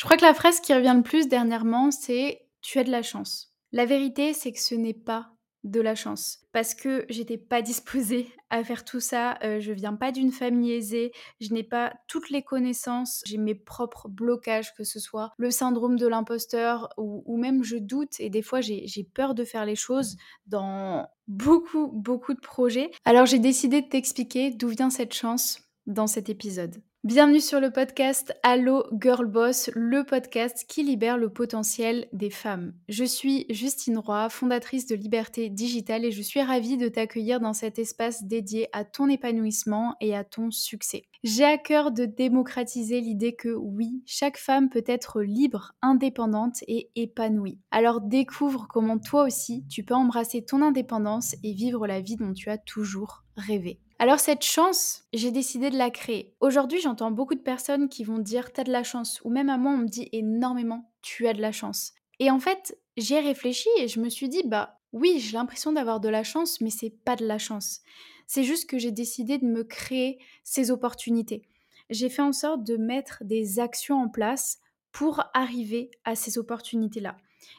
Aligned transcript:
Je 0.00 0.06
crois 0.06 0.16
que 0.16 0.24
la 0.24 0.32
phrase 0.32 0.60
qui 0.60 0.72
revient 0.72 0.94
le 0.96 1.02
plus 1.02 1.28
dernièrement, 1.28 1.90
c'est 1.90 2.46
«Tu 2.62 2.78
as 2.78 2.84
de 2.84 2.90
la 2.90 3.02
chance». 3.02 3.52
La 3.70 3.84
vérité, 3.84 4.32
c'est 4.32 4.50
que 4.50 4.58
ce 4.58 4.74
n'est 4.74 4.94
pas 4.94 5.34
de 5.62 5.78
la 5.78 5.94
chance 5.94 6.38
parce 6.52 6.74
que 6.74 7.04
j'étais 7.10 7.36
pas 7.36 7.60
disposée 7.70 8.26
à 8.48 8.64
faire 8.64 8.86
tout 8.86 9.00
ça, 9.00 9.38
heu, 9.44 9.60
je 9.60 9.72
viens 9.72 9.94
pas 9.94 10.10
d'une 10.10 10.32
famille 10.32 10.72
aisée, 10.72 11.12
je 11.38 11.52
n'ai 11.52 11.64
pas 11.64 11.92
toutes 12.08 12.30
les 12.30 12.40
connaissances, 12.40 13.22
j'ai 13.26 13.36
mes 13.36 13.54
propres 13.54 14.08
blocages, 14.08 14.74
que 14.74 14.84
ce 14.84 14.98
soit 14.98 15.32
le 15.36 15.50
syndrome 15.50 15.98
de 15.98 16.06
l'imposteur 16.06 16.88
ou 16.96 17.36
même 17.36 17.62
je 17.62 17.76
doute 17.76 18.18
et 18.20 18.30
des 18.30 18.40
fois 18.40 18.62
j'ai 18.62 19.08
peur 19.12 19.34
de 19.34 19.44
faire 19.44 19.66
les 19.66 19.76
choses 19.76 20.16
dans 20.46 21.06
beaucoup, 21.28 21.88
beaucoup 21.92 22.32
de 22.32 22.40
projets. 22.40 22.90
Alors 23.04 23.26
j'ai 23.26 23.38
décidé 23.38 23.82
de 23.82 23.88
t'expliquer 23.88 24.50
d'où 24.50 24.68
vient 24.68 24.88
cette 24.88 25.12
chance 25.12 25.69
dans 25.90 26.06
cet 26.06 26.28
épisode. 26.28 26.82
Bienvenue 27.02 27.40
sur 27.40 27.60
le 27.60 27.70
podcast 27.70 28.34
Allo 28.42 28.84
Girl 29.00 29.24
Boss, 29.24 29.70
le 29.74 30.04
podcast 30.04 30.66
qui 30.68 30.82
libère 30.82 31.16
le 31.16 31.30
potentiel 31.30 32.06
des 32.12 32.28
femmes. 32.28 32.74
Je 32.90 33.04
suis 33.04 33.46
Justine 33.48 33.96
Roy, 33.96 34.28
fondatrice 34.28 34.86
de 34.86 34.94
Liberté 34.94 35.48
Digitale 35.48 36.04
et 36.04 36.10
je 36.10 36.20
suis 36.20 36.42
ravie 36.42 36.76
de 36.76 36.88
t'accueillir 36.88 37.40
dans 37.40 37.54
cet 37.54 37.78
espace 37.78 38.24
dédié 38.24 38.68
à 38.74 38.84
ton 38.84 39.08
épanouissement 39.08 39.96
et 40.02 40.14
à 40.14 40.24
ton 40.24 40.50
succès. 40.50 41.04
J'ai 41.24 41.44
à 41.44 41.56
cœur 41.56 41.90
de 41.90 42.04
démocratiser 42.04 43.00
l'idée 43.00 43.34
que 43.34 43.48
oui, 43.48 44.02
chaque 44.04 44.36
femme 44.36 44.68
peut 44.68 44.84
être 44.86 45.22
libre, 45.22 45.72
indépendante 45.80 46.62
et 46.68 46.90
épanouie. 46.96 47.58
Alors 47.70 48.02
découvre 48.02 48.66
comment 48.68 48.98
toi 48.98 49.24
aussi 49.24 49.64
tu 49.70 49.84
peux 49.84 49.94
embrasser 49.94 50.44
ton 50.44 50.60
indépendance 50.60 51.34
et 51.42 51.54
vivre 51.54 51.86
la 51.86 52.02
vie 52.02 52.16
dont 52.16 52.34
tu 52.34 52.50
as 52.50 52.58
toujours 52.58 53.24
rêvé. 53.38 53.80
Alors 54.02 54.18
cette 54.18 54.42
chance, 54.42 55.04
j'ai 55.12 55.30
décidé 55.30 55.68
de 55.68 55.76
la 55.76 55.90
créer. 55.90 56.34
Aujourd'hui, 56.40 56.80
j'entends 56.80 57.10
beaucoup 57.10 57.34
de 57.34 57.40
personnes 57.42 57.90
qui 57.90 58.02
vont 58.02 58.18
dire 58.18 58.50
t'as 58.50 58.64
de 58.64 58.72
la 58.72 58.82
chance, 58.82 59.20
ou 59.24 59.30
même 59.30 59.50
à 59.50 59.58
moi 59.58 59.72
on 59.72 59.76
me 59.76 59.88
dit 59.88 60.08
énormément 60.12 60.90
tu 61.02 61.28
as 61.28 61.34
de 61.34 61.42
la 61.42 61.52
chance. 61.52 61.92
Et 62.18 62.30
en 62.30 62.40
fait, 62.40 62.78
j'ai 62.96 63.20
réfléchi 63.20 63.68
et 63.76 63.88
je 63.88 64.00
me 64.00 64.08
suis 64.08 64.30
dit 64.30 64.42
bah 64.46 64.78
oui, 64.94 65.18
j'ai 65.20 65.34
l'impression 65.34 65.70
d'avoir 65.70 66.00
de 66.00 66.08
la 66.08 66.24
chance, 66.24 66.62
mais 66.62 66.70
c'est 66.70 66.94
pas 67.04 67.14
de 67.14 67.26
la 67.26 67.36
chance. 67.36 67.82
C'est 68.26 68.42
juste 68.42 68.70
que 68.70 68.78
j'ai 68.78 68.90
décidé 68.90 69.36
de 69.36 69.44
me 69.44 69.64
créer 69.64 70.18
ces 70.44 70.70
opportunités. 70.70 71.42
J'ai 71.90 72.08
fait 72.08 72.22
en 72.22 72.32
sorte 72.32 72.64
de 72.64 72.78
mettre 72.78 73.22
des 73.24 73.60
actions 73.60 74.00
en 74.00 74.08
place 74.08 74.60
pour 74.92 75.22
arriver 75.34 75.90
à 76.04 76.14
ces 76.14 76.38
opportunités-là. 76.38 77.18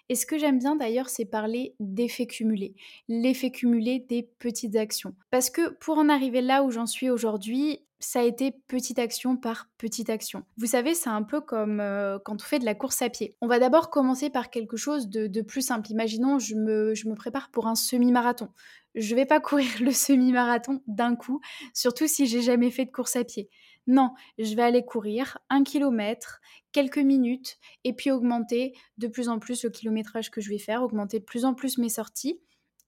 Et 0.09 0.15
ce 0.15 0.25
que 0.25 0.37
j'aime 0.37 0.59
bien 0.59 0.75
d'ailleurs, 0.75 1.09
c'est 1.09 1.25
parler 1.25 1.75
d'effet 1.79 2.27
cumulé, 2.27 2.75
l'effet 3.07 3.51
cumulé 3.51 3.99
des 3.99 4.23
petites 4.39 4.75
actions. 4.75 5.15
Parce 5.29 5.49
que 5.49 5.69
pour 5.79 5.97
en 5.97 6.09
arriver 6.09 6.41
là 6.41 6.63
où 6.63 6.71
j'en 6.71 6.85
suis 6.85 7.09
aujourd'hui, 7.09 7.79
ça 8.03 8.19
a 8.21 8.23
été 8.23 8.51
petite 8.67 8.99
action 8.99 9.37
par 9.37 9.69
petite 9.77 10.09
action. 10.09 10.43
Vous 10.57 10.65
savez, 10.65 10.93
c'est 10.93 11.09
un 11.09 11.23
peu 11.23 11.39
comme 11.39 11.79
euh, 11.79 12.17
quand 12.23 12.41
on 12.41 12.45
fait 12.45 12.59
de 12.59 12.65
la 12.65 12.75
course 12.75 13.01
à 13.01 13.09
pied. 13.09 13.35
On 13.41 13.47
va 13.47 13.59
d'abord 13.59 13.89
commencer 13.89 14.29
par 14.29 14.49
quelque 14.49 14.75
chose 14.75 15.07
de, 15.07 15.41
plus 15.41 15.61
simple. 15.61 15.91
Imaginons, 15.91 16.39
je 16.39 16.55
me, 16.55 16.95
je 16.95 17.07
me 17.07 17.15
prépare 17.15 17.49
pour 17.51 17.67
un 17.67 17.75
semi-marathon. 17.75 18.49
Je 18.95 19.15
vais 19.15 19.25
pas 19.25 19.39
courir 19.39 19.69
le 19.79 19.91
semi-marathon 19.91 20.81
d'un 20.87 21.15
coup, 21.15 21.41
surtout 21.73 22.07
si 22.07 22.25
j'ai 22.25 22.41
jamais 22.41 22.71
fait 22.71 22.85
de 22.85 22.91
course 22.91 23.15
à 23.15 23.23
pied. 23.23 23.49
Non, 23.87 24.11
je 24.37 24.55
vais 24.55 24.61
aller 24.61 24.85
courir 24.85 25.37
un 25.49 25.63
kilomètre, 25.63 26.39
quelques 26.71 26.97
minutes, 26.97 27.57
et 27.83 27.93
puis 27.93 28.11
augmenter 28.11 28.73
de 28.97 29.07
plus 29.07 29.29
en 29.29 29.39
plus 29.39 29.63
le 29.63 29.69
kilométrage 29.69 30.29
que 30.29 30.41
je 30.41 30.49
vais 30.49 30.59
faire, 30.59 30.83
augmenter 30.83 31.19
de 31.19 31.25
plus 31.25 31.45
en 31.45 31.53
plus 31.53 31.77
mes 31.77 31.89
sorties, 31.89 32.39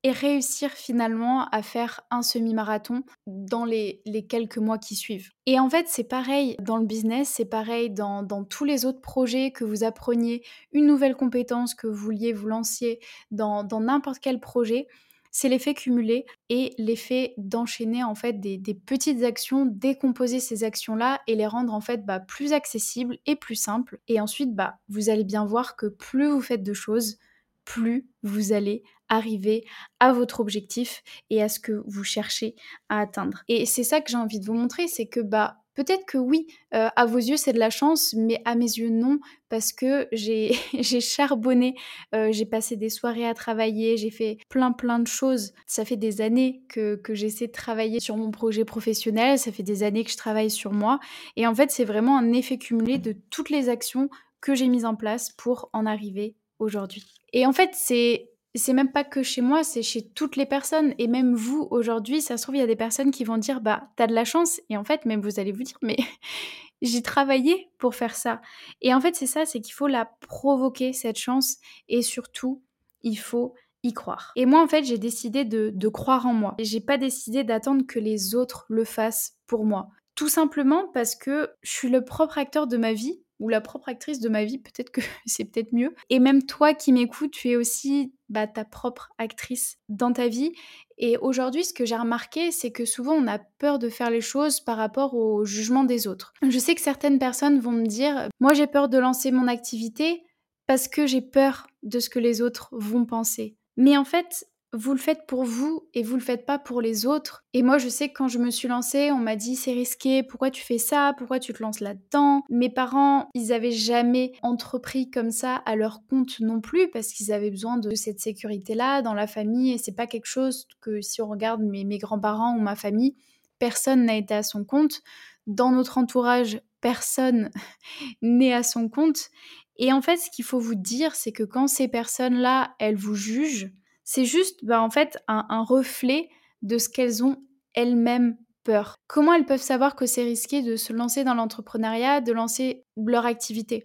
et 0.05 0.11
réussir 0.11 0.69
finalement 0.71 1.45
à 1.49 1.61
faire 1.61 2.01
un 2.11 2.21
semi-marathon 2.21 3.03
dans 3.25 3.63
les, 3.63 4.01
quelques 4.29 4.57
mois 4.57 4.77
qui 4.77 4.95
suivent. 4.95 5.31
Et 5.45 5.59
en 5.59 5.69
fait, 5.69 5.87
c'est 5.87 6.03
pareil 6.03 6.57
dans 6.59 6.77
le 6.77 6.85
business, 6.85 7.29
c'est 7.29 7.45
pareil 7.45 7.89
dans, 7.89 8.25
tous 8.43 8.65
les 8.65 8.85
autres 8.85 9.01
projets, 9.01 9.51
que 9.51 9.63
vous 9.63 9.85
appreniez 9.85 10.43
une 10.73 10.85
nouvelle 10.85 11.15
compétence, 11.15 11.73
que 11.73 11.87
vous 11.87 11.95
vouliez 11.95 12.33
vous 12.33 12.49
lanciez 12.49 12.99
dans 13.31 13.65
n'importe 13.79 14.19
quel 14.19 14.41
projet 14.41 14.87
c'est 15.33 15.49
l'effet 15.49 15.73
cumulé 15.73 16.25
et 16.49 16.73
l'effet 16.77 17.33
d'enchaîner 17.37 18.03
en 18.03 18.13
fait 18.13 18.39
des, 18.39 18.59
petites 18.85 19.23
actions, 19.23 19.65
décomposer 19.65 20.39
ces 20.39 20.63
actions-là 20.63 21.21
et 21.25 21.35
les 21.35 21.47
rendre 21.47 21.73
en 21.73 21.81
fait 21.81 22.05
bah, 22.05 22.19
plus 22.19 22.53
accessibles 22.53 23.17
et 23.25 23.35
plus 23.35 23.55
simples. 23.55 23.99
Et 24.07 24.21
ensuite, 24.21 24.53
bah, 24.55 24.77
vous 24.89 25.09
allez 25.09 25.23
bien 25.23 25.43
voir 25.43 25.75
que 25.75 25.87
plus 25.87 26.29
vous 26.29 26.39
faites 26.39 26.61
de 26.61 26.73
choses, 26.73 27.17
plus 27.65 28.07
vous 28.21 28.53
allez 28.53 28.83
arriver 29.09 29.65
à 29.99 30.13
votre 30.13 30.39
objectif 30.39 31.01
et 31.31 31.41
à 31.41 31.49
ce 31.49 31.59
que 31.59 31.83
vous 31.87 32.03
cherchez 32.03 32.55
à 32.89 32.99
atteindre. 32.99 33.43
Et 33.47 33.65
c'est 33.65 33.83
ça 33.83 34.01
que 34.01 34.11
j'ai 34.11 34.17
envie 34.17 34.39
de 34.39 34.45
vous 34.45 34.53
montrer, 34.53 34.87
c'est 34.87 35.07
que 35.07 35.19
bah 35.19 35.62
Peut-être 35.73 36.05
que 36.05 36.17
oui, 36.17 36.47
à 36.71 37.05
vos 37.05 37.17
yeux, 37.17 37.37
c'est 37.37 37.53
de 37.53 37.59
la 37.59 37.69
chance, 37.69 38.13
mais 38.15 38.41
à 38.45 38.55
mes 38.55 38.65
yeux, 38.65 38.89
non, 38.89 39.19
parce 39.49 39.71
que 39.71 40.07
j'ai 40.11 40.53
charbonné, 41.01 41.75
j'ai 42.11 42.45
passé 42.45 42.75
des 42.75 42.89
soirées 42.89 43.27
à 43.27 43.33
travailler, 43.33 43.97
j'ai 43.97 44.11
fait 44.11 44.37
plein 44.49 44.71
plein 44.71 44.99
de 44.99 45.07
choses. 45.07 45.53
Ça 45.65 45.85
fait 45.85 45.97
des 45.97 46.21
années 46.21 46.63
que, 46.69 46.95
que 46.95 47.15
j'essaie 47.15 47.47
de 47.47 47.51
travailler 47.51 47.99
sur 47.99 48.17
mon 48.17 48.31
projet 48.31 48.65
professionnel, 48.65 49.39
ça 49.39 49.51
fait 49.51 49.63
des 49.63 49.83
années 49.83 50.03
que 50.03 50.11
je 50.11 50.17
travaille 50.17 50.51
sur 50.51 50.71
moi, 50.71 50.99
et 51.35 51.47
en 51.47 51.55
fait, 51.55 51.71
c'est 51.71 51.85
vraiment 51.85 52.17
un 52.17 52.33
effet 52.33 52.57
cumulé 52.57 52.97
de 52.97 53.15
toutes 53.29 53.49
les 53.49 53.69
actions 53.69 54.09
que 54.41 54.55
j'ai 54.55 54.67
mises 54.67 54.85
en 54.85 54.95
place 54.95 55.31
pour 55.31 55.69
en 55.73 55.85
arriver 55.85 56.35
aujourd'hui. 56.59 57.05
Et 57.31 57.45
en 57.45 57.53
fait, 57.53 57.71
c'est 57.73 58.29
c'est 58.55 58.73
même 58.73 58.91
pas 58.91 59.03
que 59.03 59.23
chez 59.23 59.41
moi, 59.41 59.63
c'est 59.63 59.81
chez 59.81 60.07
toutes 60.07 60.35
les 60.35 60.45
personnes. 60.45 60.93
Et 60.99 61.07
même 61.07 61.33
vous, 61.33 61.67
aujourd'hui, 61.71 62.21
ça 62.21 62.37
se 62.37 62.43
trouve, 62.43 62.55
il 62.55 62.59
y 62.59 62.63
a 62.63 62.67
des 62.67 62.75
personnes 62.75 63.11
qui 63.11 63.23
vont 63.23 63.37
dire, 63.37 63.61
bah, 63.61 63.89
t'as 63.95 64.07
de 64.07 64.13
la 64.13 64.25
chance. 64.25 64.61
Et 64.69 64.77
en 64.77 64.83
fait, 64.83 65.05
même 65.05 65.21
vous 65.21 65.39
allez 65.39 65.51
vous 65.51 65.63
dire, 65.63 65.77
mais 65.81 65.97
j'ai 66.81 67.01
travaillé 67.01 67.71
pour 67.79 67.95
faire 67.95 68.15
ça. 68.15 68.41
Et 68.81 68.93
en 68.93 69.01
fait, 69.01 69.15
c'est 69.15 69.25
ça, 69.25 69.45
c'est 69.45 69.61
qu'il 69.61 69.73
faut 69.73 69.87
la 69.87 70.05
provoquer, 70.27 70.93
cette 70.93 71.17
chance. 71.17 71.57
Et 71.89 72.03
surtout, 72.03 72.61
il 73.01 73.15
faut 73.15 73.55
y 73.81 73.93
croire. 73.93 74.31
Et 74.35 74.45
moi, 74.45 74.61
en 74.61 74.67
fait, 74.67 74.83
j'ai 74.83 74.99
décidé 74.99 75.45
de, 75.45 75.71
de 75.73 75.87
croire 75.87 76.27
en 76.27 76.33
moi. 76.33 76.53
Et 76.59 76.63
j'ai 76.63 76.81
pas 76.81 76.97
décidé 76.97 77.43
d'attendre 77.43 77.85
que 77.87 77.99
les 77.99 78.35
autres 78.35 78.65
le 78.69 78.85
fassent 78.85 79.37
pour 79.47 79.65
moi. 79.65 79.89
Tout 80.15 80.29
simplement 80.29 80.89
parce 80.93 81.15
que 81.15 81.49
je 81.63 81.71
suis 81.71 81.89
le 81.89 82.05
propre 82.05 82.37
acteur 82.37 82.67
de 82.67 82.77
ma 82.77 82.93
vie 82.93 83.22
ou 83.43 83.49
la 83.49 83.59
propre 83.59 83.89
actrice 83.89 84.21
de 84.21 84.29
ma 84.29 84.45
vie, 84.45 84.57
peut-être 84.57 84.89
que 84.89 85.01
c'est 85.25 85.43
peut-être 85.43 85.73
mieux. 85.73 85.93
Et 86.09 86.19
même 86.19 86.43
toi 86.43 86.73
qui 86.73 86.93
m'écoutes, 86.93 87.31
tu 87.31 87.49
es 87.49 87.55
aussi 87.57 88.13
bah, 88.29 88.47
ta 88.47 88.63
propre 88.63 89.11
actrice 89.17 89.77
dans 89.89 90.13
ta 90.13 90.29
vie. 90.29 90.53
Et 90.97 91.17
aujourd'hui, 91.17 91.65
ce 91.65 91.73
que 91.73 91.85
j'ai 91.85 91.97
remarqué, 91.97 92.51
c'est 92.51 92.71
que 92.71 92.85
souvent 92.85 93.13
on 93.13 93.27
a 93.27 93.39
peur 93.39 93.79
de 93.79 93.89
faire 93.89 94.09
les 94.09 94.21
choses 94.21 94.61
par 94.61 94.77
rapport 94.77 95.13
au 95.13 95.43
jugement 95.43 95.83
des 95.83 96.07
autres. 96.07 96.33
Je 96.41 96.57
sais 96.57 96.73
que 96.73 96.81
certaines 96.81 97.19
personnes 97.19 97.59
vont 97.59 97.71
me 97.71 97.85
dire, 97.85 98.29
moi 98.39 98.53
j'ai 98.53 98.67
peur 98.67 98.87
de 98.87 98.97
lancer 98.97 99.31
mon 99.31 99.47
activité 99.47 100.23
parce 100.65 100.87
que 100.87 101.05
j'ai 101.05 101.21
peur 101.21 101.67
de 101.83 101.99
ce 101.99 102.09
que 102.09 102.19
les 102.19 102.41
autres 102.41 102.69
vont 102.71 103.05
penser. 103.05 103.57
Mais 103.75 103.97
en 103.97 104.05
fait, 104.05 104.45
vous 104.73 104.93
le 104.93 104.99
faites 104.99 105.27
pour 105.27 105.43
vous 105.43 105.87
et 105.93 106.01
vous 106.01 106.15
le 106.15 106.21
faites 106.21 106.47
pas 106.47 106.57
pour 106.57 106.81
les 106.81 107.05
autres. 107.05 107.45
Et 107.53 107.61
moi, 107.61 107.77
je 107.77 107.87
sais 107.87 108.09
que 108.09 108.13
quand 108.15 108.27
je 108.27 108.39
me 108.39 108.49
suis 108.49 108.67
lancée, 108.67 109.11
on 109.11 109.19
m'a 109.19 109.35
dit 109.35 109.55
c'est 109.55 109.71
risqué, 109.71 110.23
pourquoi 110.23 110.49
tu 110.49 110.63
fais 110.63 110.79
ça, 110.79 111.13
pourquoi 111.17 111.39
tu 111.39 111.53
te 111.53 111.61
lances 111.61 111.79
là-dedans? 111.79 112.41
Mes 112.49 112.69
parents, 112.69 113.29
ils 113.35 113.53
avaient 113.53 113.71
jamais 113.71 114.33
entrepris 114.41 115.11
comme 115.11 115.29
ça 115.29 115.55
à 115.55 115.75
leur 115.75 116.01
compte 116.09 116.39
non 116.39 116.59
plus 116.59 116.89
parce 116.89 117.13
qu'ils 117.13 117.31
avaient 117.31 117.51
besoin 117.51 117.77
de 117.77 117.93
cette 117.93 118.19
sécurité-là 118.19 119.03
dans 119.03 119.13
la 119.13 119.27
famille 119.27 119.71
et 119.71 119.77
c'est 119.77 119.95
pas 119.95 120.07
quelque 120.07 120.25
chose 120.25 120.67
que 120.81 121.01
si 121.01 121.21
on 121.21 121.27
regarde 121.27 121.61
mes, 121.61 121.83
mes 121.83 121.99
grands-parents 121.99 122.55
ou 122.57 122.59
ma 122.59 122.75
famille, 122.75 123.15
personne 123.59 124.05
n'a 124.05 124.15
été 124.15 124.33
à 124.33 124.43
son 124.43 124.65
compte. 124.65 125.01
Dans 125.45 125.69
notre 125.69 125.99
entourage, 125.99 126.61
personne 126.81 127.51
n'est 128.23 128.53
à 128.53 128.63
son 128.63 128.89
compte. 128.89 129.29
Et 129.77 129.93
en 129.93 130.01
fait, 130.01 130.17
ce 130.17 130.31
qu'il 130.31 130.45
faut 130.45 130.59
vous 130.59 130.75
dire, 130.75 131.13
c'est 131.15 131.31
que 131.31 131.43
quand 131.43 131.67
ces 131.67 131.87
personnes-là, 131.87 132.75
elles 132.79 132.95
vous 132.95 133.15
jugent, 133.15 133.71
c'est 134.03 134.25
juste 134.25 134.63
bah, 134.63 134.81
en 134.81 134.89
fait 134.89 135.17
un, 135.27 135.63
reflet 135.63 136.29
de 136.61 136.77
ce 136.77 136.89
qu'elles 136.89 137.23
ont 137.23 137.37
elles-mêmes 137.73 138.37
peur. 138.63 138.95
Comment 139.07 139.33
elles 139.33 139.45
peuvent 139.45 139.61
savoir 139.61 139.95
que 139.95 140.05
c'est 140.05 140.23
risqué 140.23 140.61
de 140.61 140.75
se 140.75 140.93
lancer 140.93 141.23
dans 141.23 141.33
l'entrepreneuriat, 141.33 142.21
de 142.21 142.31
lancer 142.31 142.85
leur 142.95 143.25
activité, 143.25 143.83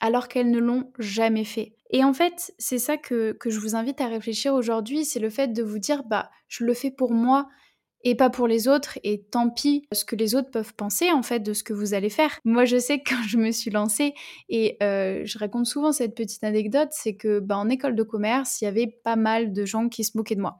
alors 0.00 0.28
qu'elles 0.28 0.50
ne 0.50 0.58
l'ont 0.58 0.92
jamais 0.98 1.44
fait? 1.44 1.74
Et 1.90 2.04
en 2.04 2.12
fait, 2.12 2.52
c'est 2.58 2.78
ça 2.78 2.98
que, 2.98 3.32
que 3.32 3.50
je 3.50 3.58
vous 3.58 3.74
invite 3.74 4.00
à 4.00 4.06
réfléchir 4.06 4.54
aujourd'hui, 4.54 5.04
c'est 5.04 5.20
le 5.20 5.30
fait 5.30 5.48
de 5.48 5.62
vous 5.62 5.78
dire, 5.78 6.04
bah, 6.04 6.30
je 6.48 6.64
le 6.64 6.74
fais 6.74 6.90
pour 6.90 7.12
moi, 7.12 7.48
et 8.04 8.14
pas 8.14 8.30
pour 8.30 8.46
les 8.46 8.68
autres 8.68 8.98
et 9.02 9.22
tant 9.22 9.50
pis 9.50 9.86
ce 9.92 10.04
que 10.04 10.14
les 10.14 10.34
autres 10.34 10.50
peuvent 10.50 10.74
penser 10.74 11.10
en 11.10 11.22
fait 11.22 11.40
de 11.40 11.52
ce 11.52 11.62
que 11.62 11.72
vous 11.72 11.94
allez 11.94 12.10
faire. 12.10 12.38
Moi 12.44 12.64
je 12.64 12.78
sais 12.78 13.00
que 13.00 13.10
quand 13.14 13.22
je 13.26 13.36
me 13.36 13.50
suis 13.50 13.70
lancée 13.70 14.14
et 14.48 14.76
euh, 14.82 15.22
je 15.24 15.38
raconte 15.38 15.66
souvent 15.66 15.92
cette 15.92 16.14
petite 16.14 16.44
anecdote, 16.44 16.88
c'est 16.92 17.16
que 17.16 17.40
bah, 17.40 17.56
en 17.56 17.68
école 17.68 17.96
de 17.96 18.02
commerce 18.02 18.60
il 18.60 18.64
y 18.64 18.68
avait 18.68 18.98
pas 19.04 19.16
mal 19.16 19.52
de 19.52 19.64
gens 19.64 19.88
qui 19.88 20.04
se 20.04 20.16
moquaient 20.16 20.36
de 20.36 20.40
moi, 20.40 20.58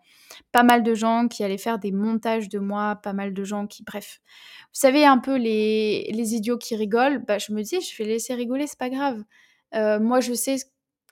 pas 0.53 0.63
mal 0.63 0.83
de 0.83 0.95
gens 0.95 1.29
qui 1.29 1.45
allaient 1.45 1.59
faire 1.59 1.79
des 1.79 1.93
montages 1.93 2.49
de 2.49 2.59
moi, 2.59 2.97
pas 3.03 3.13
mal 3.13 3.33
de 3.33 3.45
gens 3.45 3.67
qui 3.67 3.85
bref, 3.85 4.21
vous 4.27 4.81
savez 4.81 5.05
un 5.05 5.19
peu 5.19 5.37
les, 5.37 6.11
les 6.13 6.35
idiots 6.35 6.59
qui 6.59 6.75
rigolent, 6.77 7.25
bah 7.27 7.39
je 7.39 7.53
me 7.53 7.63
dis 7.63 7.81
je 7.81 8.03
vais 8.03 8.09
laisser 8.09 8.35
rigoler 8.35 8.67
c'est 8.67 8.79
pas 8.79 8.91
grave. 8.91 9.23
Euh, 9.75 10.01
moi 10.01 10.21
je 10.21 10.33
sais 10.33 10.57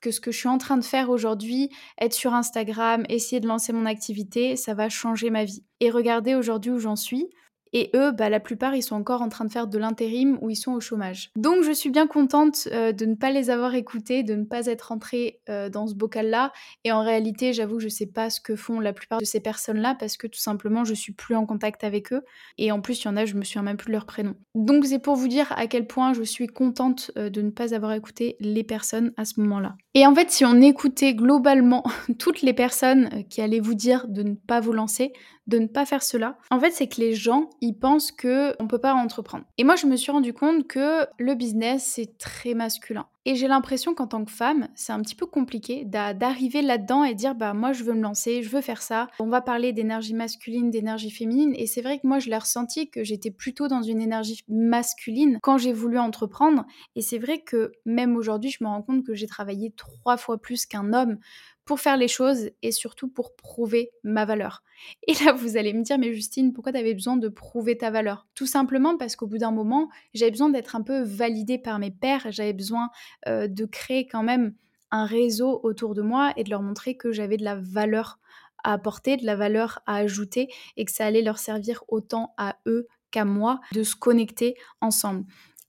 que 0.06 0.12
ce 0.12 0.20
que 0.20 0.30
je 0.30 0.38
suis 0.38 0.48
en 0.48 0.58
train 0.58 0.76
de 0.76 0.84
faire 0.84 1.10
aujourd'hui, 1.10 1.68
être 2.00 2.12
sur 2.12 2.32
Instagram, 2.32 3.04
essayer 3.08 3.40
de 3.40 3.48
lancer 3.48 3.72
mon 3.72 3.86
activité, 3.86 4.54
ça 4.54 4.72
va 4.72 4.88
changer 4.88 5.30
ma 5.30 5.42
vie. 5.42 5.64
Et 5.80 5.90
regardez 5.90 6.36
aujourd'hui 6.36 6.70
où 6.70 6.78
j'en 6.78 6.94
suis. 6.94 7.28
Et 7.72 7.90
eux, 7.94 8.12
bah, 8.12 8.30
la 8.30 8.40
plupart, 8.40 8.74
ils 8.74 8.82
sont 8.82 8.94
encore 8.94 9.22
en 9.22 9.28
train 9.28 9.44
de 9.44 9.50
faire 9.50 9.66
de 9.66 9.78
l'intérim 9.78 10.38
ou 10.40 10.50
ils 10.50 10.56
sont 10.56 10.72
au 10.72 10.80
chômage. 10.80 11.30
Donc 11.36 11.62
je 11.62 11.72
suis 11.72 11.90
bien 11.90 12.06
contente 12.06 12.68
euh, 12.72 12.92
de 12.92 13.04
ne 13.04 13.14
pas 13.14 13.30
les 13.30 13.50
avoir 13.50 13.74
écoutés, 13.74 14.22
de 14.22 14.34
ne 14.34 14.44
pas 14.44 14.66
être 14.66 14.88
rentrée 14.88 15.40
euh, 15.48 15.68
dans 15.68 15.86
ce 15.86 15.94
bocal-là. 15.94 16.52
Et 16.84 16.92
en 16.92 17.02
réalité, 17.02 17.52
j'avoue 17.52 17.80
je 17.80 17.88
sais 17.88 18.06
pas 18.06 18.30
ce 18.30 18.40
que 18.40 18.56
font 18.56 18.80
la 18.80 18.92
plupart 18.92 19.18
de 19.18 19.24
ces 19.24 19.40
personnes-là 19.40 19.94
parce 19.98 20.16
que 20.16 20.26
tout 20.26 20.38
simplement, 20.38 20.84
je 20.84 20.94
suis 20.94 21.12
plus 21.12 21.34
en 21.34 21.44
contact 21.44 21.84
avec 21.84 22.12
eux. 22.12 22.22
Et 22.56 22.72
en 22.72 22.80
plus, 22.80 23.02
il 23.02 23.06
y 23.06 23.08
en 23.08 23.16
a, 23.16 23.24
je 23.24 23.34
me 23.34 23.44
souviens 23.44 23.62
même 23.62 23.76
plus 23.76 23.88
de 23.88 23.92
leur 23.92 24.06
prénom. 24.06 24.36
Donc 24.54 24.86
c'est 24.86 24.98
pour 25.00 25.16
vous 25.16 25.28
dire 25.28 25.52
à 25.56 25.66
quel 25.66 25.86
point 25.86 26.14
je 26.14 26.22
suis 26.22 26.46
contente 26.46 27.10
euh, 27.18 27.28
de 27.28 27.42
ne 27.42 27.50
pas 27.50 27.74
avoir 27.74 27.92
écouté 27.92 28.36
les 28.40 28.64
personnes 28.64 29.12
à 29.16 29.24
ce 29.24 29.40
moment-là. 29.40 29.76
Et 29.98 30.06
en 30.06 30.14
fait, 30.14 30.30
si 30.30 30.44
on 30.44 30.60
écoutait 30.60 31.14
globalement 31.14 31.82
toutes 32.18 32.42
les 32.42 32.52
personnes 32.52 33.24
qui 33.30 33.40
allaient 33.40 33.60
vous 33.60 33.72
dire 33.72 34.06
de 34.08 34.22
ne 34.22 34.34
pas 34.34 34.60
vous 34.60 34.74
lancer, 34.74 35.14
de 35.46 35.58
ne 35.58 35.66
pas 35.66 35.86
faire 35.86 36.02
cela, 36.02 36.36
en 36.50 36.60
fait, 36.60 36.70
c'est 36.70 36.86
que 36.86 37.00
les 37.00 37.14
gens, 37.14 37.48
ils 37.62 37.72
pensent 37.72 38.12
que 38.12 38.54
on 38.60 38.66
peut 38.66 38.78
pas 38.78 38.92
entreprendre. 38.92 39.44
Et 39.56 39.64
moi, 39.64 39.74
je 39.74 39.86
me 39.86 39.96
suis 39.96 40.12
rendu 40.12 40.34
compte 40.34 40.66
que 40.68 41.06
le 41.18 41.34
business, 41.34 41.92
c'est 41.94 42.18
très 42.18 42.52
masculin. 42.52 43.06
Et 43.28 43.34
j'ai 43.34 43.48
l'impression 43.48 43.92
qu'en 43.92 44.06
tant 44.06 44.24
que 44.24 44.30
femme, 44.30 44.68
c'est 44.76 44.92
un 44.92 45.02
petit 45.02 45.16
peu 45.16 45.26
compliqué 45.26 45.84
d'arriver 45.84 46.62
là-dedans 46.62 47.02
et 47.02 47.12
dire 47.12 47.34
bah 47.34 47.54
moi 47.54 47.72
je 47.72 47.82
veux 47.82 47.92
me 47.92 48.00
lancer, 48.00 48.44
je 48.44 48.48
veux 48.48 48.60
faire 48.60 48.80
ça. 48.80 49.08
On 49.18 49.26
va 49.26 49.40
parler 49.40 49.72
d'énergie 49.72 50.14
masculine, 50.14 50.70
d'énergie 50.70 51.10
féminine 51.10 51.52
et 51.56 51.66
c'est 51.66 51.82
vrai 51.82 51.98
que 51.98 52.06
moi 52.06 52.20
je 52.20 52.30
l'ai 52.30 52.38
ressenti 52.38 52.88
que 52.88 53.02
j'étais 53.02 53.32
plutôt 53.32 53.66
dans 53.66 53.82
une 53.82 54.00
énergie 54.00 54.44
masculine 54.46 55.40
quand 55.42 55.58
j'ai 55.58 55.72
voulu 55.72 55.98
entreprendre 55.98 56.66
et 56.94 57.02
c'est 57.02 57.18
vrai 57.18 57.40
que 57.40 57.72
même 57.84 58.16
aujourd'hui, 58.16 58.50
je 58.50 58.62
me 58.62 58.68
rends 58.68 58.82
compte 58.82 59.04
que 59.04 59.16
j'ai 59.16 59.26
travaillé 59.26 59.72
trois 59.76 60.16
fois 60.16 60.38
plus 60.38 60.64
qu'un 60.64 60.92
homme 60.92 61.18
pour 61.66 61.80
faire 61.80 61.96
les 61.96 62.08
choses 62.08 62.50
et 62.62 62.72
surtout 62.72 63.08
pour 63.08 63.34
prouver 63.34 63.90
ma 64.04 64.24
valeur. 64.24 64.62
Et 65.06 65.12
là, 65.24 65.32
vous 65.32 65.56
allez 65.56 65.72
me 65.72 65.82
dire, 65.82 65.98
mais 65.98 66.14
Justine, 66.14 66.52
pourquoi 66.52 66.72
tu 66.72 66.78
avais 66.78 66.94
besoin 66.94 67.16
de 67.16 67.28
prouver 67.28 67.76
ta 67.76 67.90
valeur? 67.90 68.26
Tout 68.34 68.46
simplement 68.46 68.96
parce 68.96 69.16
qu'au 69.16 69.26
bout 69.26 69.38
d'un 69.38 69.50
moment, 69.50 69.88
j'avais 70.14 70.30
besoin 70.30 70.48
d'être 70.48 70.76
un 70.76 70.82
peu 70.82 71.02
validée 71.02 71.58
par 71.58 71.78
mes 71.78 71.90
pairs, 71.90 72.26
j'avais 72.30 72.52
besoin 72.52 72.90
euh, 73.26 73.48
de 73.48 73.64
créer 73.66 74.06
quand 74.06 74.22
même 74.22 74.54
un 74.92 75.04
réseau 75.04 75.60
autour 75.64 75.94
de 75.94 76.02
moi 76.02 76.32
et 76.36 76.44
de 76.44 76.50
leur 76.50 76.62
montrer 76.62 76.96
que 76.96 77.10
j'avais 77.12 77.36
de 77.36 77.44
la 77.44 77.56
valeur 77.56 78.20
à 78.62 78.72
apporter, 78.72 79.16
de 79.16 79.26
la 79.26 79.34
valeur 79.36 79.80
à 79.86 79.96
ajouter 79.96 80.48
et 80.76 80.84
que 80.84 80.92
ça 80.92 81.04
allait 81.04 81.22
leur 81.22 81.38
servir 81.38 81.82
autant 81.88 82.32
à 82.36 82.56
eux 82.66 82.86
qu'à 83.10 83.24
moi 83.24 83.60
de 83.72 83.82
se 83.82 83.96
connecter 83.96 84.54
ensemble. 84.80 85.24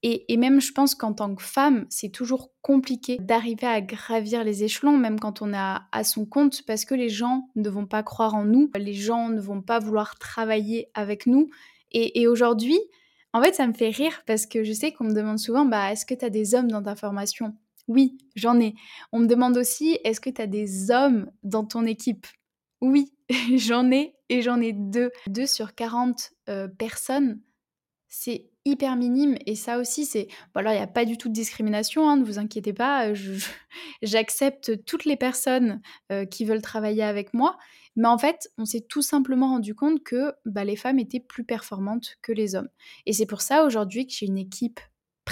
Et, 0.10 0.38
même, 0.38 0.62
je 0.62 0.72
pense 0.72 0.96
qu'en 0.96 1.12
tant 1.12 1.36
que 1.36 1.44
femme, 1.44 1.86
c'est 1.90 2.10
toujours 2.10 2.52
compliqué 2.62 3.18
d'arriver 3.20 3.68
à 3.68 3.82
gravir 3.82 4.46
les 4.46 4.64
échelons, 4.64 4.98
même 4.98 5.20
quand 5.20 5.42
on 5.42 5.52
est 5.52 5.58
à, 5.58 6.04
son 6.06 6.26
compte, 6.26 6.66
parce 6.66 6.86
que 6.86 6.96
les 6.96 7.10
gens 7.10 7.50
ne 7.56 7.70
vont 7.70 7.86
pas 7.86 8.04
croire 8.04 8.34
en 8.34 8.46
nous, 8.46 8.72
les 8.78 8.94
gens 8.94 9.28
ne 9.28 9.42
vont 9.42 9.62
pas 9.62 9.80
vouloir 9.80 10.18
travailler 10.18 10.90
avec 10.94 11.26
nous. 11.26 11.50
Et, 11.92 12.26
aujourd'hui, 12.26 12.80
en 13.34 13.42
fait, 13.42 13.54
ça 13.54 13.68
me 13.68 13.74
fait 13.74 13.90
rire 13.90 14.24
parce 14.26 14.46
que 14.46 14.64
je 14.64 14.72
sais 14.72 14.94
qu'on 14.94 15.04
me 15.04 15.14
demande 15.14 15.40
souvent, 15.40 15.66
bah, 15.66 15.92
est-ce 15.92 16.06
que 16.06 16.14
tu 16.14 16.24
as 16.24 16.30
des 16.30 16.56
hommes 16.56 16.72
dans 16.72 16.84
ta 16.84 16.96
formation? 16.96 17.54
Oui, 17.90 18.18
j'en 18.36 18.60
ai. 18.62 18.76
On 19.12 19.20
me 19.20 19.28
demande 19.28 19.58
aussi, 19.58 20.00
est-ce 20.06 20.22
que 20.22 20.30
tu 20.30 20.42
as 20.42 20.48
des 20.48 20.90
hommes 20.90 21.30
dans 21.44 21.66
ton 21.66 21.86
équipe? 21.86 22.28
Oui, 22.80 23.12
j'en 23.58 23.92
ai 23.92 24.16
et 24.30 24.42
j'en 24.42 24.62
ai 24.62 24.72
deux. 24.72 25.12
Deux 25.28 25.48
sur 25.48 25.76
40 25.76 26.32
euh, 26.48 26.70
personnes. 26.70 27.42
C'est 28.08 28.50
hyper 28.68 28.96
minime 28.96 29.38
et 29.46 29.56
ça 29.56 29.80
aussi 29.80 30.06
c'est 30.06 30.28
voilà 30.54 30.74
il 30.74 30.78
n'y 30.78 30.84
a 30.84 30.88
pas 30.88 31.06
du 31.06 31.18
tout 31.18 31.30
de 31.30 31.34
discrimination 31.34 32.10
hein, 32.10 32.18
ne 32.18 32.24
vous 32.24 32.38
inquiétez 32.40 32.74
pas 32.74 33.14
j'accepte 34.02 34.84
toutes 34.86 35.06
les 35.06 35.16
personnes 35.16 35.82
euh, 36.12 36.26
qui 36.26 36.46
veulent 36.46 36.62
travailler 36.62 37.04
avec 37.04 37.34
moi. 37.34 37.58
Mais 37.96 38.08
en 38.08 38.18
fait 38.18 38.50
on 38.58 38.66
s'est 38.66 38.86
tout 38.88 39.02
simplement 39.02 39.50
rendu 39.50 39.74
compte 39.74 40.04
que 40.04 40.34
bah, 40.46 40.64
les 40.64 40.76
femmes 40.76 41.00
étaient 41.00 41.20
plus 41.20 41.44
performantes 41.44 42.18
que 42.22 42.32
les 42.32 42.56
hommes. 42.56 42.70
Et 43.06 43.14
c'est 43.14 43.26
pour 43.26 43.42
ça 43.42 43.64
aujourd'hui 43.66 44.06
que 44.06 44.14
j'ai 44.14 44.28
une 44.28 44.38
équipe 44.38 44.80